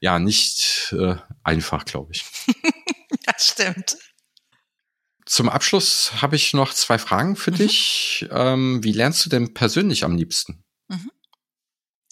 [0.00, 2.24] ja nicht äh, einfach, glaube ich.
[3.24, 3.96] das stimmt.
[5.24, 7.56] Zum Abschluss habe ich noch zwei Fragen für mhm.
[7.56, 8.26] dich.
[8.30, 10.62] Ähm, wie lernst du denn persönlich am liebsten?
[10.88, 11.10] Mhm.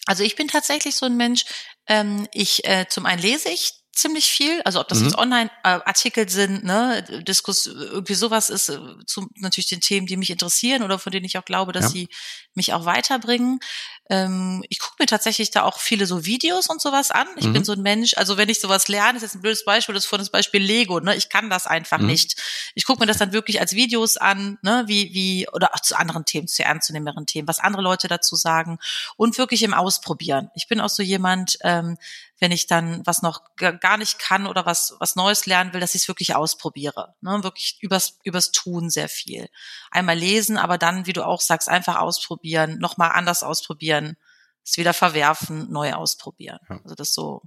[0.06, 1.44] Also ich bin tatsächlich so ein Mensch,
[1.88, 5.04] ähm, ich äh, zum einen lese ich ziemlich viel, also ob das mhm.
[5.06, 10.30] jetzt Online-Artikel sind, ne, Diskus, irgendwie sowas ist äh, zu natürlich den Themen, die mich
[10.30, 11.90] interessieren oder von denen ich auch glaube, dass ja.
[11.90, 12.08] sie
[12.54, 13.60] mich auch weiterbringen.
[14.10, 17.26] Ähm, ich gucke mir tatsächlich da auch viele so Videos und sowas an.
[17.36, 17.52] Ich mhm.
[17.54, 20.04] bin so ein Mensch, also wenn ich sowas lerne, ist jetzt ein blödes Beispiel, das
[20.04, 21.16] ist von das Beispiel Lego, ne?
[21.16, 22.06] Ich kann das einfach mhm.
[22.06, 22.40] nicht.
[22.74, 25.96] Ich gucke mir das dann wirklich als Videos an, ne, wie, wie, oder auch zu
[25.96, 28.78] anderen Themen, zu ernstzunehmeren Themen, was andere Leute dazu sagen
[29.16, 30.50] und wirklich im Ausprobieren.
[30.54, 31.96] Ich bin auch so jemand, ähm,
[32.44, 35.94] wenn ich dann was noch gar nicht kann oder was, was Neues lernen will, dass
[35.94, 37.14] ich es wirklich ausprobiere.
[37.22, 37.42] Ne?
[37.42, 39.48] Wirklich übers, übers Tun sehr viel.
[39.90, 44.18] Einmal lesen, aber dann, wie du auch sagst, einfach ausprobieren, nochmal anders ausprobieren,
[44.62, 46.58] es wieder verwerfen, neu ausprobieren.
[46.68, 46.80] Ja.
[46.82, 47.40] Also das so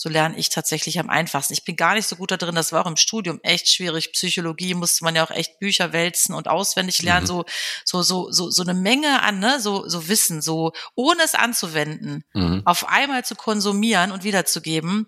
[0.00, 1.52] so lerne ich tatsächlich am einfachsten.
[1.52, 4.12] Ich bin gar nicht so gut da drin, das war auch im Studium echt schwierig.
[4.12, 7.26] Psychologie musste man ja auch echt Bücher wälzen und auswendig lernen, mhm.
[7.26, 7.44] so,
[7.84, 12.24] so, so, so, so eine Menge an, ne, so, so Wissen, so, ohne es anzuwenden,
[12.32, 12.62] mhm.
[12.64, 15.06] auf einmal zu konsumieren und wiederzugeben,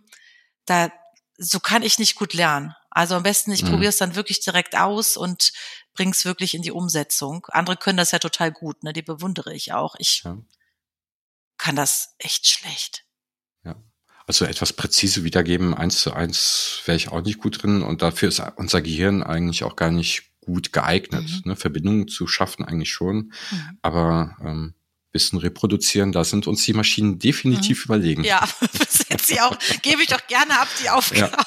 [0.66, 0.92] da,
[1.38, 2.74] so kann ich nicht gut lernen.
[2.90, 3.70] Also am besten, ich mhm.
[3.70, 5.54] probiere es dann wirklich direkt aus und
[5.94, 7.46] bringe es wirklich in die Umsetzung.
[7.48, 9.94] Andere können das ja total gut, ne, die bewundere ich auch.
[9.96, 10.36] Ich ja.
[11.56, 13.06] kann das echt schlecht.
[14.26, 18.28] Also etwas präzise wiedergeben, eins zu eins wäre ich auch nicht gut drin und dafür
[18.28, 21.24] ist unser Gehirn eigentlich auch gar nicht gut geeignet.
[21.28, 21.50] Mhm.
[21.50, 21.56] Ne?
[21.56, 23.78] Verbindungen zu schaffen eigentlich schon, mhm.
[23.82, 24.74] aber ähm,
[25.12, 27.84] Wissen reproduzieren, da sind uns die Maschinen definitiv mhm.
[27.84, 28.24] überlegen.
[28.24, 28.48] Ja,
[29.08, 31.32] das sie auch, gebe ich doch gerne ab, die Aufgabe.
[31.36, 31.44] Ja.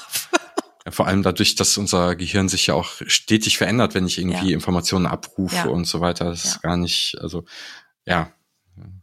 [0.86, 4.50] Ja, vor allem dadurch, dass unser Gehirn sich ja auch stetig verändert, wenn ich irgendwie
[4.50, 4.54] ja.
[4.54, 6.26] Informationen abrufe und so weiter.
[6.26, 7.44] Das ist gar nicht, also
[8.06, 8.32] ja,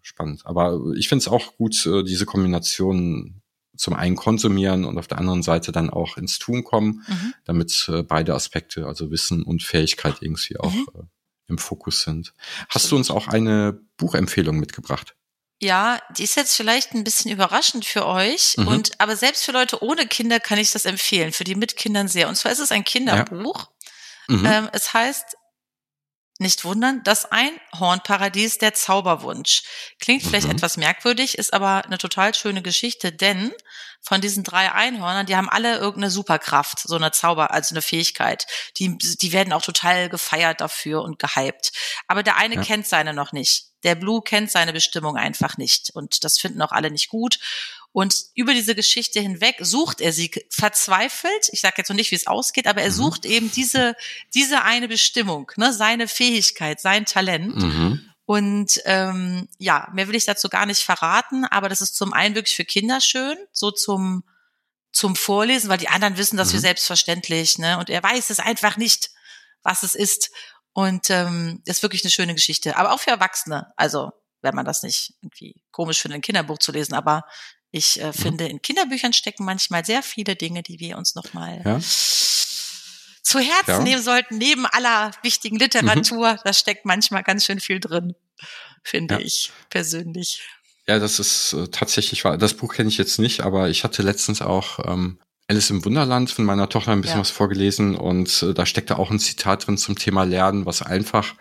[0.01, 0.43] spannend.
[0.47, 3.42] Aber ich finde es auch gut, äh, diese Kombination
[3.77, 7.35] zum einen konsumieren und auf der anderen Seite dann auch ins Tun kommen, mhm.
[7.45, 10.87] damit äh, beide Aspekte, also Wissen und Fähigkeit irgendwie auch mhm.
[10.95, 11.03] äh,
[11.49, 12.35] im Fokus sind.
[12.69, 15.15] Hast du uns auch eine Buchempfehlung mitgebracht?
[15.61, 18.67] Ja, die ist jetzt vielleicht ein bisschen überraschend für euch mhm.
[18.67, 22.09] und aber selbst für Leute ohne Kinder kann ich das empfehlen, für die mit Kindern
[22.09, 22.29] sehr.
[22.29, 23.69] Und zwar ist es ein Kinderbuch.
[24.29, 24.37] Ja.
[24.37, 24.47] Mhm.
[24.47, 25.37] Ähm, es heißt
[26.43, 29.63] nicht wundern, das Einhornparadies der Zauberwunsch.
[29.99, 30.55] Klingt vielleicht mhm.
[30.55, 33.53] etwas merkwürdig, ist aber eine total schöne Geschichte, denn
[34.01, 38.47] von diesen drei Einhörnern, die haben alle irgendeine Superkraft, so eine Zauber, also eine Fähigkeit.
[38.79, 41.73] Die, die werden auch total gefeiert dafür und gehypt.
[42.09, 42.63] Aber der eine ja.
[42.63, 43.67] kennt seine noch nicht.
[43.85, 45.91] Der Blue kennt seine Bestimmung einfach nicht.
[45.95, 47.39] Und das finden auch alle nicht gut.
[47.93, 51.51] Und über diese Geschichte hinweg sucht er sie verzweifelt.
[51.53, 52.95] Ich sage jetzt noch nicht, wie es ausgeht, aber er mhm.
[52.95, 53.95] sucht eben diese,
[54.35, 57.57] diese eine Bestimmung, ne, seine Fähigkeit, sein Talent.
[57.57, 58.01] Mhm.
[58.25, 62.35] Und ähm, ja, mehr will ich dazu gar nicht verraten, aber das ist zum einen
[62.35, 64.25] wirklich für Kinder schön, so zum
[64.93, 66.53] zum Vorlesen, weil die anderen wissen das mhm.
[66.53, 67.79] für selbstverständlich, ne?
[67.79, 69.11] Und er weiß es einfach nicht,
[69.63, 70.31] was es ist.
[70.75, 73.73] Und ähm, das ist wirklich eine schöne Geschichte, aber auch für Erwachsene.
[73.77, 74.13] Also
[74.43, 77.25] wenn man das nicht irgendwie komisch findet, ein Kinderbuch zu lesen, aber
[77.73, 78.13] ich äh, mhm.
[78.13, 81.81] finde, in Kinderbüchern stecken manchmal sehr viele Dinge, die wir uns nochmal ja.
[81.81, 83.83] zu Herzen ja.
[83.83, 86.35] nehmen sollten, neben aller wichtigen Literatur.
[86.35, 86.39] Mhm.
[86.45, 88.15] Da steckt manchmal ganz schön viel drin,
[88.85, 89.21] finde ja.
[89.21, 90.43] ich persönlich.
[90.87, 92.37] Ja, das ist äh, tatsächlich wahr.
[92.37, 95.19] Das Buch kenne ich jetzt nicht, aber ich hatte letztens auch ähm,
[95.49, 99.11] Alice im Wunderland von meiner Tochter ein bisschen was vorgelesen und äh, da steckte auch
[99.11, 101.35] ein Zitat drin zum Thema Lernen, was einfach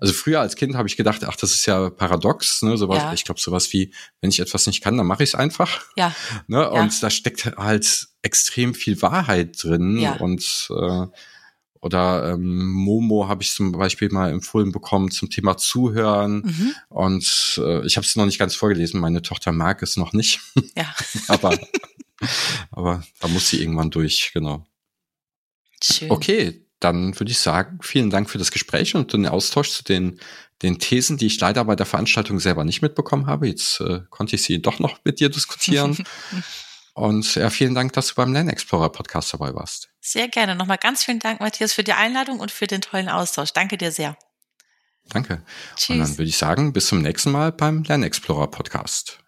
[0.00, 2.76] also früher als Kind habe ich gedacht, ach, das ist ja paradox, ne?
[2.76, 3.12] Sowas, ja.
[3.12, 5.82] ich glaube, sowas wie, wenn ich etwas nicht kann, dann mache ich es einfach.
[5.96, 6.14] Ja.
[6.46, 6.68] Ne?
[6.70, 6.98] Und ja.
[7.00, 9.98] da steckt halt extrem viel Wahrheit drin.
[9.98, 10.14] Ja.
[10.14, 11.06] Und äh,
[11.82, 16.42] oder ähm, Momo habe ich zum Beispiel mal empfohlen bekommen zum Thema Zuhören.
[16.44, 16.74] Mhm.
[16.88, 19.00] Und äh, ich habe es noch nicht ganz vorgelesen.
[19.00, 20.40] Meine Tochter mag es noch nicht.
[20.76, 20.94] Ja.
[21.28, 21.58] aber,
[22.70, 24.66] aber da muss sie irgendwann durch, genau.
[25.82, 26.10] Schön.
[26.10, 30.18] Okay, dann würde ich sagen, vielen Dank für das Gespräch und den Austausch zu den,
[30.62, 33.46] den Thesen, die ich leider bei der Veranstaltung selber nicht mitbekommen habe.
[33.46, 35.96] Jetzt äh, konnte ich sie doch noch mit dir diskutieren.
[36.94, 39.90] und ja, vielen Dank, dass du beim Lernexplorer Podcast dabei warst.
[40.00, 40.56] Sehr gerne.
[40.56, 43.52] Nochmal ganz vielen Dank, Matthias, für die Einladung und für den tollen Austausch.
[43.52, 44.16] Danke dir sehr.
[45.10, 45.42] Danke.
[45.76, 45.90] Tschüss.
[45.90, 49.19] Und dann würde ich sagen, bis zum nächsten Mal beim Lernexplorer Podcast.